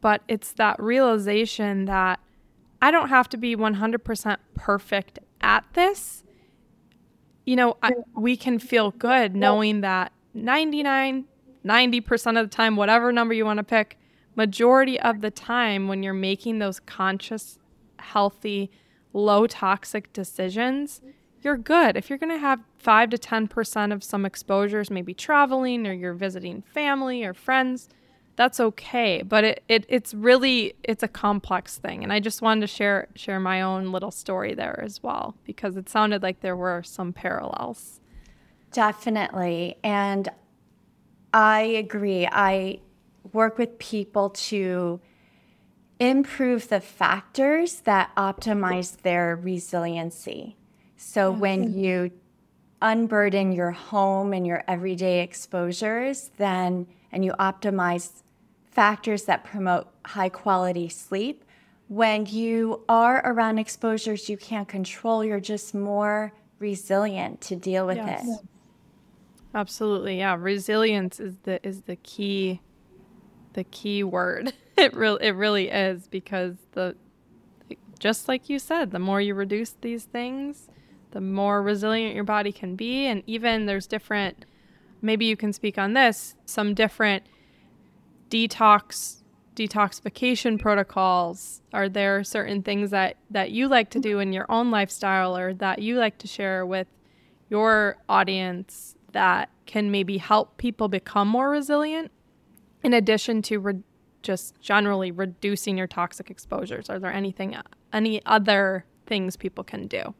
but 0.00 0.22
it's 0.28 0.52
that 0.52 0.80
realization 0.80 1.86
that 1.86 2.20
I 2.82 2.90
don't 2.90 3.08
have 3.08 3.28
to 3.30 3.36
be 3.36 3.56
100% 3.56 4.36
perfect 4.54 5.18
at 5.42 5.64
this. 5.74 6.22
You 7.44 7.56
know, 7.56 7.76
I, 7.82 7.92
we 8.14 8.36
can 8.36 8.58
feel 8.58 8.92
good 8.92 9.34
knowing 9.34 9.80
that 9.80 10.12
99 10.34 11.26
90% 11.64 12.40
of 12.40 12.50
the 12.50 12.54
time 12.54 12.76
whatever 12.76 13.12
number 13.12 13.34
you 13.34 13.44
want 13.44 13.58
to 13.58 13.64
pick 13.64 13.96
majority 14.34 14.98
of 15.00 15.20
the 15.20 15.30
time 15.30 15.88
when 15.88 16.02
you're 16.02 16.14
making 16.14 16.58
those 16.58 16.80
conscious, 16.80 17.58
healthy, 17.98 18.70
low 19.12 19.46
toxic 19.46 20.12
decisions, 20.12 21.02
you're 21.42 21.56
good. 21.56 21.96
If 21.96 22.08
you're 22.08 22.18
going 22.18 22.32
to 22.32 22.38
have 22.38 22.60
5 22.78 23.10
to 23.10 23.18
10% 23.18 23.92
of 23.92 24.02
some 24.02 24.24
exposures, 24.24 24.90
maybe 24.90 25.12
traveling 25.12 25.86
or 25.86 25.92
you're 25.92 26.14
visiting 26.14 26.62
family 26.62 27.24
or 27.24 27.34
friends, 27.34 27.88
that's 28.36 28.60
okay. 28.60 29.22
But 29.22 29.44
it, 29.44 29.64
it 29.68 29.86
it's 29.88 30.14
really 30.14 30.74
it's 30.82 31.02
a 31.02 31.08
complex 31.08 31.78
thing. 31.78 32.02
And 32.02 32.12
I 32.12 32.20
just 32.20 32.42
wanted 32.42 32.62
to 32.62 32.66
share 32.66 33.08
share 33.14 33.40
my 33.40 33.62
own 33.62 33.92
little 33.92 34.10
story 34.10 34.54
there 34.54 34.80
as 34.82 35.02
well 35.02 35.36
because 35.44 35.76
it 35.76 35.88
sounded 35.88 36.22
like 36.22 36.40
there 36.40 36.56
were 36.56 36.82
some 36.82 37.12
parallels. 37.12 38.00
Definitely. 38.72 39.76
And 39.84 40.28
I 41.34 41.60
agree. 41.60 42.26
I 42.26 42.80
work 43.32 43.58
with 43.58 43.78
people 43.78 44.30
to 44.30 45.00
improve 46.00 46.68
the 46.68 46.80
factors 46.80 47.80
that 47.80 48.14
optimize 48.16 48.96
their 49.02 49.36
resiliency. 49.36 50.56
So 50.96 51.30
when 51.30 51.78
you 51.78 52.10
unburden 52.80 53.52
your 53.52 53.70
home 53.70 54.32
and 54.32 54.46
your 54.46 54.64
everyday 54.66 55.20
exposures, 55.20 56.30
then 56.38 56.86
and 57.12 57.24
you 57.24 57.32
optimize 57.38 58.21
factors 58.72 59.24
that 59.24 59.44
promote 59.44 59.88
high 60.04 60.28
quality 60.28 60.88
sleep, 60.88 61.44
when 61.88 62.26
you 62.26 62.82
are 62.88 63.20
around 63.24 63.58
exposures 63.58 64.28
you 64.28 64.36
can't 64.36 64.66
control, 64.66 65.22
you're 65.22 65.40
just 65.40 65.74
more 65.74 66.32
resilient 66.58 67.40
to 67.42 67.54
deal 67.56 67.86
with 67.86 67.98
yes. 67.98 68.26
it. 68.26 68.46
Absolutely. 69.54 70.18
Yeah, 70.18 70.36
resilience 70.38 71.20
is 71.20 71.36
the 71.42 71.64
is 71.66 71.82
the 71.82 71.96
key 71.96 72.60
the 73.52 73.64
key 73.64 74.02
word. 74.02 74.52
It 74.74 74.94
really 74.94 75.26
it 75.26 75.32
really 75.32 75.68
is 75.68 76.08
because 76.08 76.56
the 76.72 76.96
just 77.98 78.26
like 78.26 78.48
you 78.48 78.58
said, 78.58 78.90
the 78.90 78.98
more 78.98 79.20
you 79.20 79.34
reduce 79.34 79.76
these 79.80 80.04
things, 80.04 80.68
the 81.10 81.20
more 81.20 81.62
resilient 81.62 82.14
your 82.14 82.24
body 82.24 82.52
can 82.52 82.74
be 82.74 83.06
and 83.06 83.22
even 83.26 83.66
there's 83.66 83.86
different 83.86 84.46
maybe 85.02 85.26
you 85.26 85.36
can 85.36 85.52
speak 85.52 85.76
on 85.76 85.92
this, 85.92 86.36
some 86.46 86.72
different 86.72 87.24
detox 88.32 89.18
detoxification 89.54 90.58
protocols. 90.58 91.60
Are 91.74 91.88
there 91.88 92.24
certain 92.24 92.62
things 92.62 92.90
that 92.90 93.16
that 93.30 93.50
you 93.50 93.68
like 93.68 93.90
to 93.90 94.00
do 94.00 94.18
in 94.18 94.32
your 94.32 94.46
own 94.48 94.70
lifestyle 94.70 95.36
or 95.36 95.52
that 95.54 95.80
you 95.80 95.98
like 95.98 96.16
to 96.18 96.26
share 96.26 96.64
with 96.64 96.86
your 97.50 97.98
audience 98.08 98.96
that 99.12 99.50
can 99.66 99.90
maybe 99.90 100.16
help 100.16 100.56
people 100.56 100.88
become 100.88 101.28
more 101.28 101.50
resilient? 101.50 102.10
in 102.82 102.92
addition 102.92 103.42
to 103.42 103.58
re- 103.58 103.82
just 104.22 104.60
generally 104.60 105.10
reducing 105.10 105.76
your 105.76 105.86
toxic 105.86 106.30
exposures 106.30 106.88
are 106.88 106.98
there 106.98 107.12
anything 107.12 107.56
any 107.92 108.24
other 108.26 108.84
things 109.06 109.36
people 109.36 109.64
can 109.64 109.86
do 109.86 110.14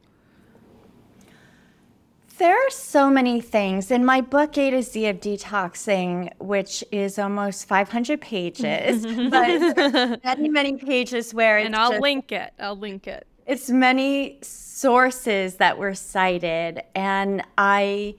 there 2.42 2.56
are 2.56 2.70
so 2.70 3.08
many 3.08 3.40
things 3.40 3.92
in 3.92 4.04
my 4.04 4.20
book 4.20 4.58
A 4.58 4.70
to 4.70 4.82
Z 4.82 5.06
of 5.06 5.20
detoxing, 5.20 6.28
which 6.40 6.82
is 6.90 7.16
almost 7.16 7.68
500 7.68 8.20
pages, 8.20 9.06
but 9.30 10.24
many, 10.24 10.48
many 10.48 10.76
pages 10.76 11.32
where 11.32 11.58
and 11.58 11.76
I'll 11.76 11.92
just, 11.92 12.02
link 12.02 12.32
it. 12.32 12.52
I'll 12.58 12.76
link 12.76 13.06
it. 13.06 13.28
It's 13.46 13.70
many 13.70 14.40
sources 14.42 15.58
that 15.58 15.78
were 15.78 15.94
cited, 15.94 16.82
and 16.96 17.44
I 17.56 18.16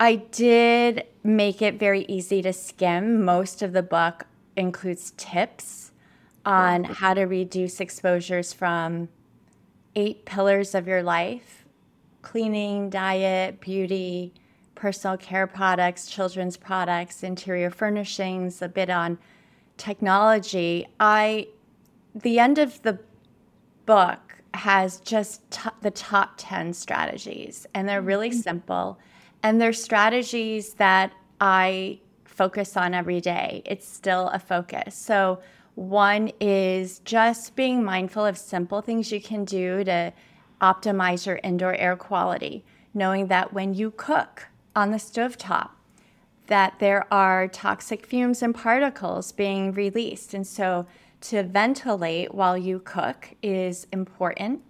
I 0.00 0.16
did 0.16 1.04
make 1.22 1.60
it 1.60 1.78
very 1.78 2.06
easy 2.08 2.40
to 2.40 2.54
skim. 2.54 3.26
Most 3.26 3.60
of 3.60 3.74
the 3.74 3.82
book 3.82 4.24
includes 4.56 5.12
tips 5.18 5.92
on 6.46 6.84
how 6.84 7.12
to 7.12 7.24
reduce 7.24 7.78
exposures 7.78 8.54
from 8.54 9.10
eight 9.94 10.24
pillars 10.24 10.74
of 10.74 10.88
your 10.88 11.02
life 11.02 11.59
cleaning, 12.22 12.90
diet, 12.90 13.60
beauty, 13.60 14.32
personal 14.74 15.16
care 15.16 15.46
products, 15.46 16.08
children's 16.08 16.56
products, 16.56 17.22
interior 17.22 17.70
furnishings, 17.70 18.62
a 18.62 18.68
bit 18.68 18.90
on 18.90 19.18
technology. 19.76 20.86
I 20.98 21.48
the 22.14 22.38
end 22.38 22.58
of 22.58 22.82
the 22.82 22.98
book 23.86 24.36
has 24.54 25.00
just 25.00 25.48
t- 25.50 25.70
the 25.80 25.90
top 25.90 26.34
10 26.36 26.72
strategies 26.72 27.66
and 27.74 27.88
they're 27.88 28.02
really 28.02 28.30
mm-hmm. 28.30 28.40
simple 28.40 28.98
and 29.42 29.60
they're 29.60 29.72
strategies 29.72 30.74
that 30.74 31.12
I 31.40 32.00
focus 32.24 32.76
on 32.76 32.94
every 32.94 33.20
day. 33.20 33.62
It's 33.64 33.86
still 33.86 34.28
a 34.28 34.38
focus. 34.38 34.96
So 34.96 35.40
one 35.74 36.30
is 36.40 36.98
just 37.00 37.54
being 37.54 37.84
mindful 37.84 38.26
of 38.26 38.36
simple 38.36 38.80
things 38.80 39.12
you 39.12 39.20
can 39.20 39.44
do 39.44 39.84
to 39.84 40.12
optimize 40.60 41.26
your 41.26 41.40
indoor 41.42 41.74
air 41.74 41.96
quality, 41.96 42.64
knowing 42.94 43.26
that 43.28 43.52
when 43.52 43.74
you 43.74 43.90
cook 43.90 44.48
on 44.76 44.90
the 44.90 44.98
stovetop, 44.98 45.70
that 46.46 46.78
there 46.80 47.06
are 47.12 47.46
toxic 47.48 48.04
fumes 48.04 48.42
and 48.42 48.54
particles 48.54 49.32
being 49.32 49.72
released. 49.72 50.34
And 50.34 50.46
so 50.46 50.86
to 51.22 51.42
ventilate 51.42 52.34
while 52.34 52.58
you 52.58 52.80
cook 52.80 53.34
is 53.42 53.86
important. 53.92 54.62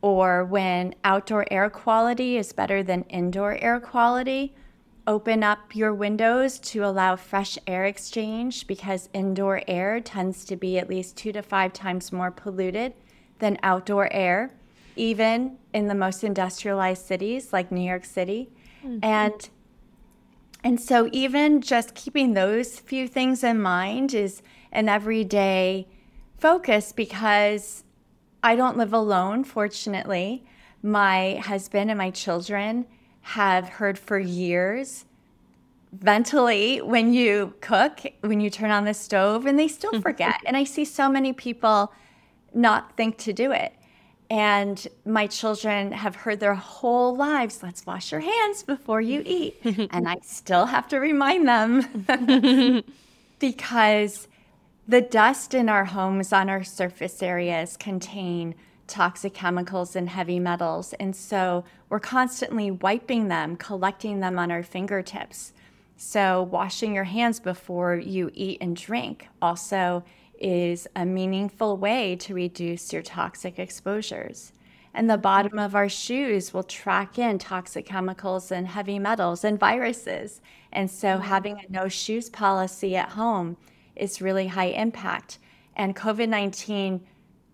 Or 0.00 0.44
when 0.44 0.94
outdoor 1.02 1.46
air 1.50 1.70
quality 1.70 2.36
is 2.36 2.52
better 2.52 2.82
than 2.82 3.04
indoor 3.04 3.56
air 3.60 3.80
quality, 3.80 4.54
open 5.06 5.42
up 5.42 5.74
your 5.74 5.92
windows 5.94 6.58
to 6.58 6.84
allow 6.84 7.16
fresh 7.16 7.58
air 7.66 7.84
exchange 7.84 8.66
because 8.66 9.08
indoor 9.12 9.62
air 9.66 10.00
tends 10.00 10.44
to 10.44 10.56
be 10.56 10.78
at 10.78 10.88
least 10.88 11.16
two 11.16 11.32
to 11.32 11.42
five 11.42 11.72
times 11.72 12.12
more 12.12 12.30
polluted 12.30 12.92
than 13.38 13.58
outdoor 13.62 14.12
air, 14.12 14.52
even 14.96 15.56
in 15.72 15.88
the 15.88 15.94
most 15.94 16.24
industrialized 16.24 17.04
cities 17.04 17.52
like 17.52 17.70
New 17.72 17.86
York 17.86 18.04
City. 18.04 18.50
Mm-hmm. 18.84 18.98
And 19.02 19.48
and 20.62 20.80
so 20.80 21.10
even 21.12 21.60
just 21.60 21.94
keeping 21.94 22.32
those 22.32 22.78
few 22.78 23.06
things 23.06 23.44
in 23.44 23.60
mind 23.60 24.14
is 24.14 24.42
an 24.72 24.88
everyday 24.88 25.86
focus 26.38 26.90
because 26.90 27.84
I 28.42 28.56
don't 28.56 28.76
live 28.76 28.92
alone, 28.92 29.44
fortunately. 29.44 30.44
My 30.82 31.36
husband 31.36 31.90
and 31.90 31.98
my 31.98 32.10
children 32.10 32.86
have 33.20 33.68
heard 33.68 33.98
for 33.98 34.18
years 34.18 35.04
ventilate 35.92 36.86
when 36.86 37.12
you 37.12 37.54
cook, 37.60 38.00
when 38.20 38.40
you 38.40 38.50
turn 38.50 38.70
on 38.70 38.84
the 38.84 38.94
stove, 38.94 39.46
and 39.46 39.58
they 39.58 39.68
still 39.68 40.00
forget. 40.02 40.40
and 40.46 40.56
I 40.56 40.64
see 40.64 40.84
so 40.84 41.08
many 41.08 41.32
people 41.32 41.92
not 42.52 42.96
think 42.96 43.18
to 43.18 43.32
do 43.32 43.52
it. 43.52 43.74
And 44.30 44.86
my 45.04 45.26
children 45.26 45.92
have 45.92 46.16
heard 46.16 46.40
their 46.40 46.54
whole 46.54 47.14
lives, 47.14 47.62
let's 47.62 47.84
wash 47.84 48.10
your 48.10 48.20
hands 48.20 48.62
before 48.62 49.00
you 49.00 49.22
eat. 49.24 49.60
and 49.90 50.08
I 50.08 50.16
still 50.22 50.66
have 50.66 50.88
to 50.88 50.98
remind 50.98 51.46
them 51.46 52.84
because 53.38 54.28
the 54.88 55.00
dust 55.00 55.54
in 55.54 55.68
our 55.68 55.84
homes 55.84 56.32
on 56.32 56.48
our 56.48 56.64
surface 56.64 57.22
areas 57.22 57.76
contain 57.76 58.54
toxic 58.86 59.34
chemicals 59.34 59.96
and 59.96 60.08
heavy 60.08 60.38
metals. 60.38 60.94
And 60.94 61.14
so 61.14 61.64
we're 61.88 62.00
constantly 62.00 62.70
wiping 62.70 63.28
them, 63.28 63.56
collecting 63.56 64.20
them 64.20 64.38
on 64.38 64.50
our 64.50 64.62
fingertips. 64.62 65.52
So, 65.96 66.42
washing 66.42 66.94
your 66.94 67.04
hands 67.04 67.38
before 67.38 67.94
you 67.94 68.30
eat 68.34 68.58
and 68.60 68.76
drink 68.76 69.28
also 69.40 70.04
is 70.38 70.86
a 70.96 71.04
meaningful 71.04 71.76
way 71.76 72.16
to 72.16 72.34
reduce 72.34 72.92
your 72.92 73.02
toxic 73.02 73.58
exposures. 73.58 74.52
And 74.94 75.10
the 75.10 75.18
bottom 75.18 75.58
of 75.58 75.74
our 75.74 75.88
shoes 75.88 76.54
will 76.54 76.62
track 76.62 77.18
in 77.18 77.38
toxic 77.38 77.84
chemicals 77.84 78.52
and 78.52 78.66
heavy 78.66 78.98
metals 78.98 79.42
and 79.42 79.58
viruses. 79.58 80.40
And 80.72 80.88
so, 80.88 81.08
mm-hmm. 81.08 81.22
having 81.22 81.58
a 81.58 81.72
no 81.72 81.88
shoes 81.88 82.30
policy 82.30 82.94
at 82.96 83.10
home 83.10 83.56
is 83.96 84.22
really 84.22 84.46
high 84.46 84.66
impact. 84.66 85.40
And 85.76 85.96
COVID 85.96 86.28
19 86.28 87.04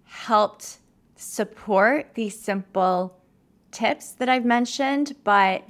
helped 0.04 0.78
support 1.16 2.14
these 2.14 2.38
simple 2.38 3.16
tips 3.70 4.12
that 4.12 4.28
I've 4.28 4.44
mentioned, 4.44 5.16
but 5.24 5.64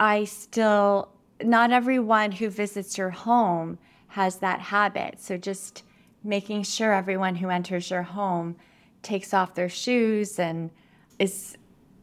I 0.00 0.24
still, 0.24 1.10
not 1.42 1.70
everyone 1.70 2.32
who 2.32 2.48
visits 2.48 2.96
your 2.96 3.10
home 3.10 3.78
has 4.08 4.38
that 4.38 4.60
habit. 4.60 5.20
So 5.20 5.36
just 5.36 5.84
making 6.24 6.62
sure 6.64 6.92
everyone 6.92 7.36
who 7.36 7.48
enters 7.48 7.90
your 7.90 8.02
home 8.02 8.56
takes 9.02 9.32
off 9.32 9.54
their 9.54 9.68
shoes 9.68 10.38
and 10.38 10.70
is, 11.18 11.56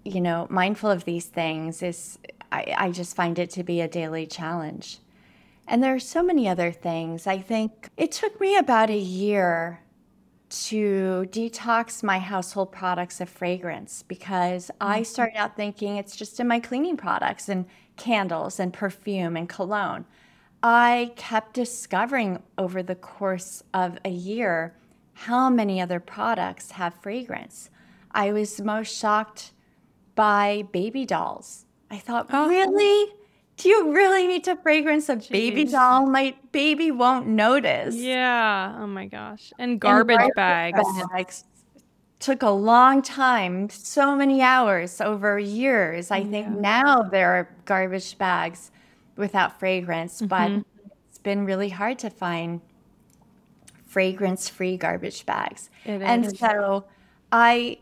you 0.03 0.21
know, 0.21 0.47
mindful 0.49 0.89
of 0.89 1.05
these 1.05 1.25
things 1.25 1.83
is, 1.83 2.17
I, 2.51 2.73
I 2.77 2.91
just 2.91 3.15
find 3.15 3.37
it 3.39 3.49
to 3.51 3.63
be 3.63 3.81
a 3.81 3.87
daily 3.87 4.25
challenge. 4.25 4.99
And 5.67 5.83
there 5.83 5.95
are 5.95 5.99
so 5.99 6.21
many 6.21 6.47
other 6.47 6.71
things. 6.71 7.27
I 7.27 7.39
think 7.39 7.89
it 7.97 8.11
took 8.11 8.39
me 8.39 8.55
about 8.55 8.89
a 8.89 8.97
year 8.97 9.81
to 10.49 11.27
detox 11.31 12.03
my 12.03 12.19
household 12.19 12.71
products 12.71 13.19
of 13.19 13.29
fragrance 13.29 14.03
because 14.03 14.69
I 14.79 14.97
mm-hmm. 14.97 15.03
started 15.03 15.37
out 15.37 15.55
thinking 15.55 15.97
it's 15.97 16.15
just 16.15 16.39
in 16.39 16.47
my 16.47 16.59
cleaning 16.59 16.97
products 16.97 17.49
and 17.49 17.65
candles 17.97 18.59
and 18.59 18.71
perfume 18.71 19.35
and 19.35 19.49
cologne. 19.49 20.05
I 20.67 21.11
kept 21.15 21.53
discovering 21.53 22.41
over 22.57 22.81
the 22.81 22.95
course 22.95 23.61
of 23.71 23.99
a 24.03 24.09
year 24.09 24.75
how 25.13 25.47
many 25.47 25.79
other 25.79 25.99
products 25.99 26.71
have 26.71 26.95
fragrance. 26.95 27.69
I 28.09 28.31
was 28.31 28.59
most 28.59 28.97
shocked 28.97 29.51
by 30.15 30.63
baby 30.71 31.05
dolls. 31.05 31.65
I 31.91 31.99
thought, 31.99 32.31
oh. 32.31 32.49
really? 32.49 33.13
do 33.57 33.69
you 33.69 33.93
really 33.93 34.25
need 34.25 34.43
to 34.45 34.55
fragrance 34.55 35.07
a 35.07 35.17
Jeez. 35.17 35.29
baby 35.29 35.65
doll? 35.65 36.07
My 36.07 36.33
baby 36.51 36.89
won't 36.89 37.27
notice. 37.27 37.95
Yeah. 37.95 38.75
Oh 38.79 38.87
my 38.87 39.05
gosh. 39.05 39.53
And 39.59 39.79
garbage, 39.79 40.15
and 40.15 40.33
garbage 40.35 40.35
bags. 40.35 41.03
bags. 41.11 41.43
Took 42.19 42.41
a 42.41 42.49
long 42.49 43.03
time, 43.03 43.69
so 43.69 44.15
many 44.15 44.41
hours, 44.41 44.99
over 44.99 45.37
years. 45.37 46.09
I 46.09 46.17
yeah. 46.17 46.31
think 46.31 46.59
now 46.59 47.03
there 47.03 47.35
are 47.35 47.55
garbage 47.65 48.17
bags 48.17 48.71
without 49.15 49.59
fragrance, 49.59 50.21
mm-hmm. 50.21 50.27
but 50.27 50.65
it's 51.09 51.19
been 51.19 51.45
really 51.45 51.69
hard 51.69 51.99
to 51.99 52.09
find 52.09 52.61
fragrance 53.85 54.49
free 54.49 54.77
garbage 54.77 55.25
bags. 55.25 55.69
and 55.85 56.37
so 56.37 56.85
I 57.31 57.77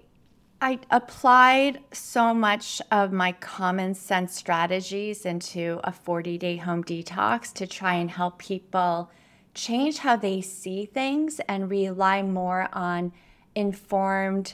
I 0.61 0.79
applied 0.91 1.79
so 1.91 2.33
much 2.33 2.81
of 2.89 3.11
my 3.11 3.33
common 3.33 3.95
sense 3.95 4.33
strategies 4.33 5.25
into 5.25 5.81
a 5.83 5.91
40 5.91 6.37
day 6.37 6.55
home 6.55 6.83
detox 6.83 7.51
to 7.53 7.67
try 7.67 7.95
and 7.95 8.09
help 8.09 8.39
people 8.39 9.11
change 9.53 9.97
how 9.97 10.15
they 10.15 10.39
see 10.39 10.85
things 10.85 11.41
and 11.49 11.69
rely 11.69 12.21
more 12.21 12.69
on 12.71 13.11
informed 13.55 14.53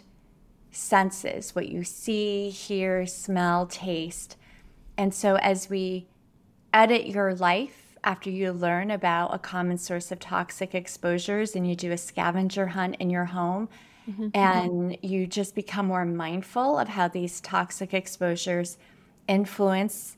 senses 0.72 1.56
what 1.56 1.70
you 1.70 1.84
see, 1.84 2.50
hear, 2.50 3.06
smell, 3.06 3.65
taste. 3.68 4.36
And 4.98 5.13
so, 5.13 5.36
as 5.38 5.70
we 5.70 6.08
edit 6.73 7.08
your 7.08 7.34
life 7.36 7.97
after 8.03 8.29
you 8.29 8.51
learn 8.51 8.91
about 8.91 9.34
a 9.34 9.39
common 9.39 9.77
source 9.77 10.12
of 10.12 10.19
toxic 10.19 10.73
exposures 10.73 11.55
and 11.55 11.67
you 11.67 11.75
do 11.75 11.91
a 11.91 11.97
scavenger 11.97 12.67
hunt 12.67 12.95
in 12.99 13.10
your 13.10 13.25
home, 13.25 13.67
Mm-hmm. 14.10 14.29
And 14.34 14.97
you 15.01 15.27
just 15.27 15.55
become 15.55 15.88
more 15.88 16.05
mindful 16.05 16.79
of 16.79 16.88
how 16.88 17.08
these 17.08 17.41
toxic 17.41 17.93
exposures 17.93 18.77
influence 19.27 20.17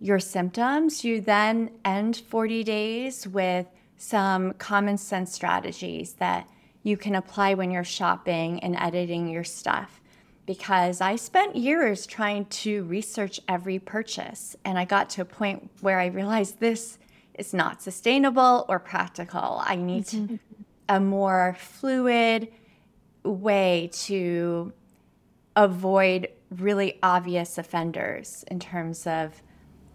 your 0.00 0.18
symptoms. 0.18 1.04
You 1.04 1.20
then 1.20 1.70
end 1.84 2.22
40 2.28 2.64
days 2.64 3.26
with 3.26 3.66
some 3.96 4.52
common 4.54 4.98
sense 4.98 5.32
strategies 5.32 6.14
that 6.14 6.48
you 6.82 6.96
can 6.96 7.14
apply 7.14 7.54
when 7.54 7.70
you're 7.70 7.84
shopping 7.84 8.60
and 8.60 8.76
editing 8.76 9.28
your 9.28 9.44
stuff. 9.44 10.00
Because 10.44 11.00
I 11.00 11.16
spent 11.16 11.54
years 11.54 12.04
trying 12.04 12.46
to 12.46 12.84
research 12.84 13.40
every 13.48 13.78
purchase, 13.78 14.56
and 14.64 14.78
I 14.78 14.84
got 14.84 15.08
to 15.10 15.22
a 15.22 15.24
point 15.24 15.70
where 15.80 16.00
I 16.00 16.06
realized 16.06 16.58
this 16.58 16.98
is 17.34 17.54
not 17.54 17.80
sustainable 17.80 18.66
or 18.68 18.78
practical. 18.78 19.62
I 19.64 19.76
need 19.76 20.06
mm-hmm. 20.06 20.36
a 20.88 21.00
more 21.00 21.56
fluid, 21.58 22.48
way 23.24 23.88
to 23.92 24.72
avoid 25.54 26.28
really 26.50 26.98
obvious 27.02 27.58
offenders 27.58 28.44
in 28.48 28.60
terms 28.60 29.06
of 29.06 29.42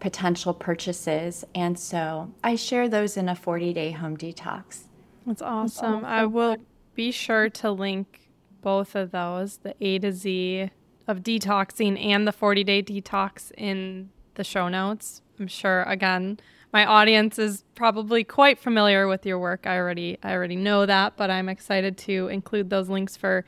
potential 0.00 0.54
purchases. 0.54 1.44
And 1.54 1.78
so 1.78 2.32
I 2.42 2.56
share 2.56 2.88
those 2.88 3.16
in 3.16 3.28
a 3.28 3.34
40 3.34 3.72
day 3.72 3.90
home 3.90 4.16
detox. 4.16 4.84
That's 5.26 5.42
awesome. 5.42 6.04
I 6.04 6.24
will 6.24 6.56
be 6.94 7.10
sure 7.10 7.50
to 7.50 7.70
link 7.70 8.27
both 8.60 8.94
of 8.94 9.10
those 9.10 9.58
the 9.58 9.74
A 9.80 9.98
to 10.00 10.12
Z 10.12 10.70
of 11.06 11.20
detoxing 11.20 12.02
and 12.02 12.26
the 12.26 12.32
40 12.32 12.64
day 12.64 12.82
detox 12.82 13.50
in 13.56 14.10
the 14.34 14.44
show 14.44 14.68
notes. 14.68 15.22
I'm 15.38 15.48
sure 15.48 15.82
again, 15.84 16.38
my 16.72 16.84
audience 16.84 17.38
is 17.38 17.64
probably 17.74 18.24
quite 18.24 18.58
familiar 18.58 19.08
with 19.08 19.24
your 19.24 19.38
work. 19.38 19.66
I 19.66 19.78
already 19.78 20.18
I 20.22 20.32
already 20.32 20.56
know 20.56 20.86
that, 20.86 21.16
but 21.16 21.30
I'm 21.30 21.48
excited 21.48 21.96
to 21.98 22.28
include 22.28 22.70
those 22.70 22.88
links 22.88 23.16
for 23.16 23.44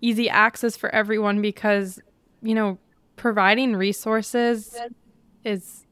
easy 0.00 0.28
access 0.28 0.76
for 0.76 0.92
everyone 0.94 1.40
because, 1.40 2.00
you 2.42 2.54
know, 2.54 2.78
providing 3.16 3.76
resources 3.76 4.76
is 5.44 5.86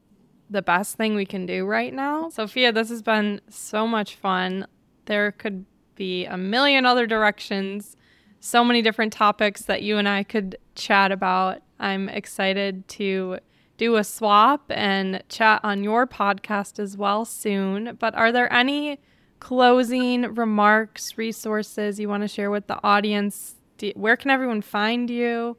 the 0.50 0.62
best 0.62 0.96
thing 0.96 1.14
we 1.14 1.24
can 1.24 1.46
do 1.46 1.64
right 1.64 1.94
now. 1.94 2.28
Sophia, 2.28 2.72
this 2.72 2.88
has 2.90 3.02
been 3.02 3.40
so 3.48 3.86
much 3.86 4.16
fun. 4.16 4.66
There 5.06 5.32
could 5.32 5.64
be 5.94 6.26
a 6.26 6.36
million 6.36 6.84
other 6.84 7.06
directions, 7.06 7.96
so 8.40 8.64
many 8.64 8.82
different 8.82 9.12
topics 9.12 9.62
that 9.62 9.82
you 9.82 9.98
and 9.98 10.08
I 10.08 10.22
could 10.22 10.56
chat 10.74 11.12
about. 11.12 11.62
I'm 11.78 12.08
excited 12.08 12.88
to 12.88 13.38
do 13.76 13.96
a 13.96 14.04
swap 14.04 14.64
and 14.70 15.22
chat 15.28 15.60
on 15.62 15.84
your 15.84 16.06
podcast 16.06 16.78
as 16.78 16.96
well 16.96 17.24
soon. 17.24 17.96
But 17.98 18.14
are 18.14 18.32
there 18.32 18.52
any 18.52 18.98
closing 19.40 20.34
remarks, 20.34 21.16
resources 21.16 21.98
you 21.98 22.08
want 22.08 22.22
to 22.22 22.28
share 22.28 22.50
with 22.50 22.66
the 22.66 22.78
audience? 22.84 23.54
Do, 23.78 23.92
where 23.94 24.16
can 24.16 24.30
everyone 24.30 24.60
find 24.60 25.08
you? 25.08 25.56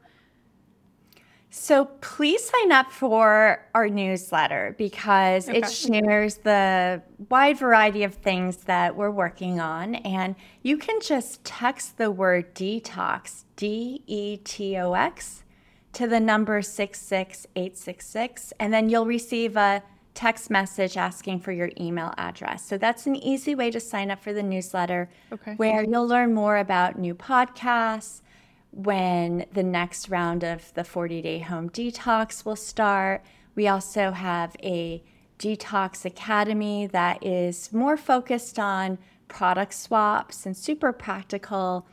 So 1.53 1.83
please 1.99 2.49
sign 2.49 2.71
up 2.71 2.93
for 2.93 3.67
our 3.75 3.89
newsletter 3.89 4.73
because 4.77 5.49
okay. 5.49 5.57
it 5.57 5.69
shares 5.69 6.37
the 6.37 7.01
wide 7.29 7.59
variety 7.59 8.05
of 8.05 8.13
things 8.15 8.55
that 8.63 8.95
we're 8.95 9.11
working 9.11 9.59
on. 9.59 9.95
And 9.95 10.35
you 10.63 10.77
can 10.77 11.01
just 11.01 11.43
text 11.43 11.97
the 11.97 12.09
word 12.09 12.55
detox, 12.55 13.43
D 13.57 14.01
E 14.07 14.37
T 14.37 14.77
O 14.77 14.93
X, 14.93 15.43
to 15.91 16.07
the 16.07 16.21
number 16.21 16.61
66866. 16.61 18.53
And 18.57 18.73
then 18.73 18.87
you'll 18.87 19.05
receive 19.05 19.57
a 19.57 19.83
text 20.13 20.49
message 20.49 20.95
asking 20.95 21.41
for 21.41 21.51
your 21.51 21.71
email 21.77 22.13
address. 22.17 22.65
So 22.65 22.77
that's 22.77 23.07
an 23.07 23.17
easy 23.17 23.55
way 23.55 23.71
to 23.71 23.79
sign 23.81 24.09
up 24.09 24.23
for 24.23 24.31
the 24.31 24.43
newsletter 24.43 25.09
okay. 25.33 25.55
where 25.55 25.83
you'll 25.83 26.07
learn 26.07 26.33
more 26.33 26.59
about 26.59 26.97
new 26.97 27.13
podcasts 27.13 28.21
when 28.71 29.45
the 29.51 29.63
next 29.63 30.09
round 30.09 30.43
of 30.43 30.73
the 30.73 30.83
40 30.83 31.21
day 31.21 31.39
home 31.39 31.69
detox 31.69 32.45
will 32.45 32.55
start. 32.55 33.23
We 33.55 33.67
also 33.67 34.11
have 34.11 34.55
a 34.63 35.03
detox 35.37 36.05
academy 36.05 36.87
that 36.87 37.25
is 37.25 37.73
more 37.73 37.97
focused 37.97 38.59
on 38.59 38.97
product 39.27 39.73
swaps 39.73 40.45
and 40.45 40.55
super 40.55 40.93
practical 40.93 41.85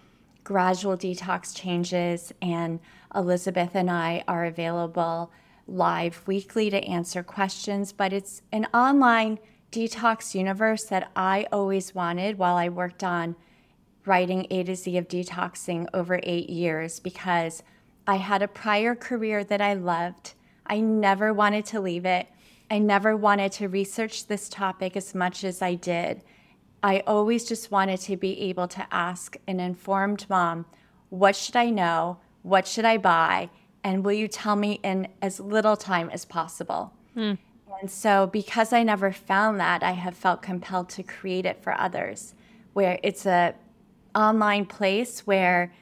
gradual 0.44 0.96
detox 0.96 1.54
changes. 1.54 2.32
And 2.40 2.80
Elizabeth 3.14 3.74
and 3.74 3.90
I 3.90 4.22
are 4.28 4.44
available 4.44 5.32
live 5.66 6.22
weekly 6.26 6.70
to 6.70 6.82
answer 6.84 7.22
questions, 7.22 7.92
but 7.92 8.12
it's 8.12 8.42
an 8.52 8.66
online 8.72 9.38
detox 9.70 10.34
universe 10.34 10.84
that 10.84 11.10
I 11.14 11.46
always 11.52 11.94
wanted 11.94 12.38
while 12.38 12.56
I 12.56 12.68
worked 12.68 13.04
on 13.04 13.36
writing 14.08 14.46
A 14.50 14.64
to 14.64 14.74
Z 14.74 14.96
of 14.96 15.06
detoxing 15.06 15.86
over 15.94 16.18
eight 16.22 16.50
years 16.50 16.98
because 16.98 17.62
I 18.06 18.16
had 18.16 18.42
a 18.42 18.48
prior 18.48 18.94
career 18.94 19.44
that 19.44 19.60
I 19.60 19.74
loved. 19.74 20.32
I 20.66 20.80
never 20.80 21.32
wanted 21.32 21.66
to 21.66 21.80
leave 21.80 22.06
it. 22.06 22.26
I 22.70 22.78
never 22.78 23.16
wanted 23.16 23.52
to 23.52 23.68
research 23.68 24.26
this 24.26 24.48
topic 24.48 24.96
as 24.96 25.14
much 25.14 25.44
as 25.44 25.62
I 25.62 25.74
did. 25.74 26.22
I 26.82 27.02
always 27.06 27.46
just 27.46 27.70
wanted 27.70 28.00
to 28.00 28.16
be 28.16 28.40
able 28.42 28.68
to 28.68 28.86
ask 28.90 29.36
an 29.46 29.60
informed 29.60 30.26
mom, 30.28 30.66
what 31.10 31.34
should 31.36 31.56
I 31.56 31.70
know? 31.70 32.18
What 32.42 32.66
should 32.66 32.84
I 32.84 32.98
buy? 32.98 33.50
And 33.82 34.04
will 34.04 34.12
you 34.12 34.28
tell 34.28 34.56
me 34.56 34.80
in 34.82 35.08
as 35.22 35.40
little 35.40 35.76
time 35.76 36.10
as 36.10 36.24
possible? 36.24 36.92
Hmm. 37.14 37.34
And 37.80 37.90
so, 37.90 38.26
because 38.26 38.72
I 38.72 38.82
never 38.82 39.12
found 39.12 39.60
that, 39.60 39.82
I 39.82 39.92
have 39.92 40.16
felt 40.16 40.42
compelled 40.42 40.88
to 40.90 41.02
create 41.02 41.46
it 41.46 41.62
for 41.62 41.78
others, 41.78 42.34
where 42.72 42.98
it's 43.02 43.24
a 43.24 43.54
online 44.18 44.66
place 44.66 45.26
where 45.26 45.72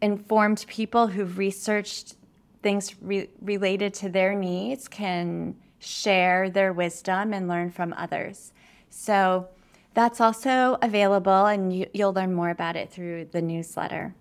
informed 0.00 0.64
people 0.68 1.08
who've 1.08 1.38
researched 1.38 2.16
things 2.62 2.94
re- 3.00 3.28
related 3.40 3.94
to 3.94 4.08
their 4.08 4.34
needs 4.34 4.88
can 4.88 5.56
share 5.78 6.50
their 6.50 6.72
wisdom 6.72 7.32
and 7.32 7.48
learn 7.48 7.70
from 7.70 7.92
others. 7.96 8.52
So 8.90 9.48
that's 9.94 10.20
also 10.20 10.78
available, 10.82 11.46
and 11.46 11.72
you, 11.72 11.86
you'll 11.92 12.12
learn 12.12 12.34
more 12.34 12.50
about 12.50 12.76
it 12.76 12.90
through 12.90 13.26
the 13.26 13.42
newsletter. 13.42 14.14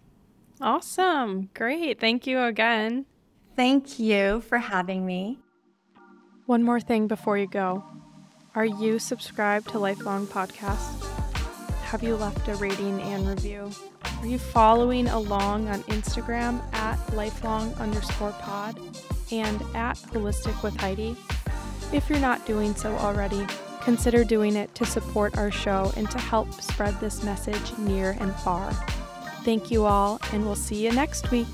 Awesome. 0.60 1.50
Great. 1.54 2.00
Thank 2.00 2.26
you 2.26 2.42
again. 2.42 3.06
Thank 3.56 4.00
you 4.00 4.42
for 4.42 4.58
having 4.58 5.06
me. 5.06 5.40
One 6.46 6.64
more 6.64 6.80
thing 6.80 7.08
before 7.08 7.38
you 7.38 7.48
go. 7.48 7.84
Are 8.56 8.66
you 8.66 8.98
subscribed 8.98 9.70
to 9.70 9.80
Lifelong 9.80 10.26
Podcast? 10.26 11.37
Have 11.88 12.04
you 12.04 12.18
left 12.18 12.50
a 12.50 12.56
rating 12.56 13.02
and 13.02 13.26
review? 13.26 13.72
Are 14.20 14.28
you 14.28 14.38
following 14.38 15.08
along 15.08 15.70
on 15.70 15.84
Instagram 15.84 16.62
at 16.74 16.98
lifelong 17.16 17.74
underscore 17.76 18.34
pod 18.34 18.78
and 19.32 19.62
at 19.74 19.96
holistic 19.96 20.62
with 20.64 20.76
Heidi? 20.76 21.16
If 21.94 22.10
you're 22.10 22.20
not 22.20 22.46
doing 22.46 22.76
so 22.76 22.94
already, 22.98 23.48
consider 23.82 24.26
doing 24.26 24.58
it 24.58 24.76
to 24.76 24.86
support 24.86 25.38
our 25.38 25.50
show 25.50 25.94
and 25.96 26.12
to 26.12 26.20
help 26.20 26.52
spread 26.62 27.00
this 27.00 27.24
message 27.24 27.78
near 27.78 28.18
and 28.20 28.36
far. 28.36 28.70
Thank 29.46 29.72
you 29.72 29.86
all, 29.86 30.20
and 30.34 30.46
we'll 30.46 30.56
see 30.56 30.84
you 30.84 30.92
next 30.92 31.32
week. 31.32 31.48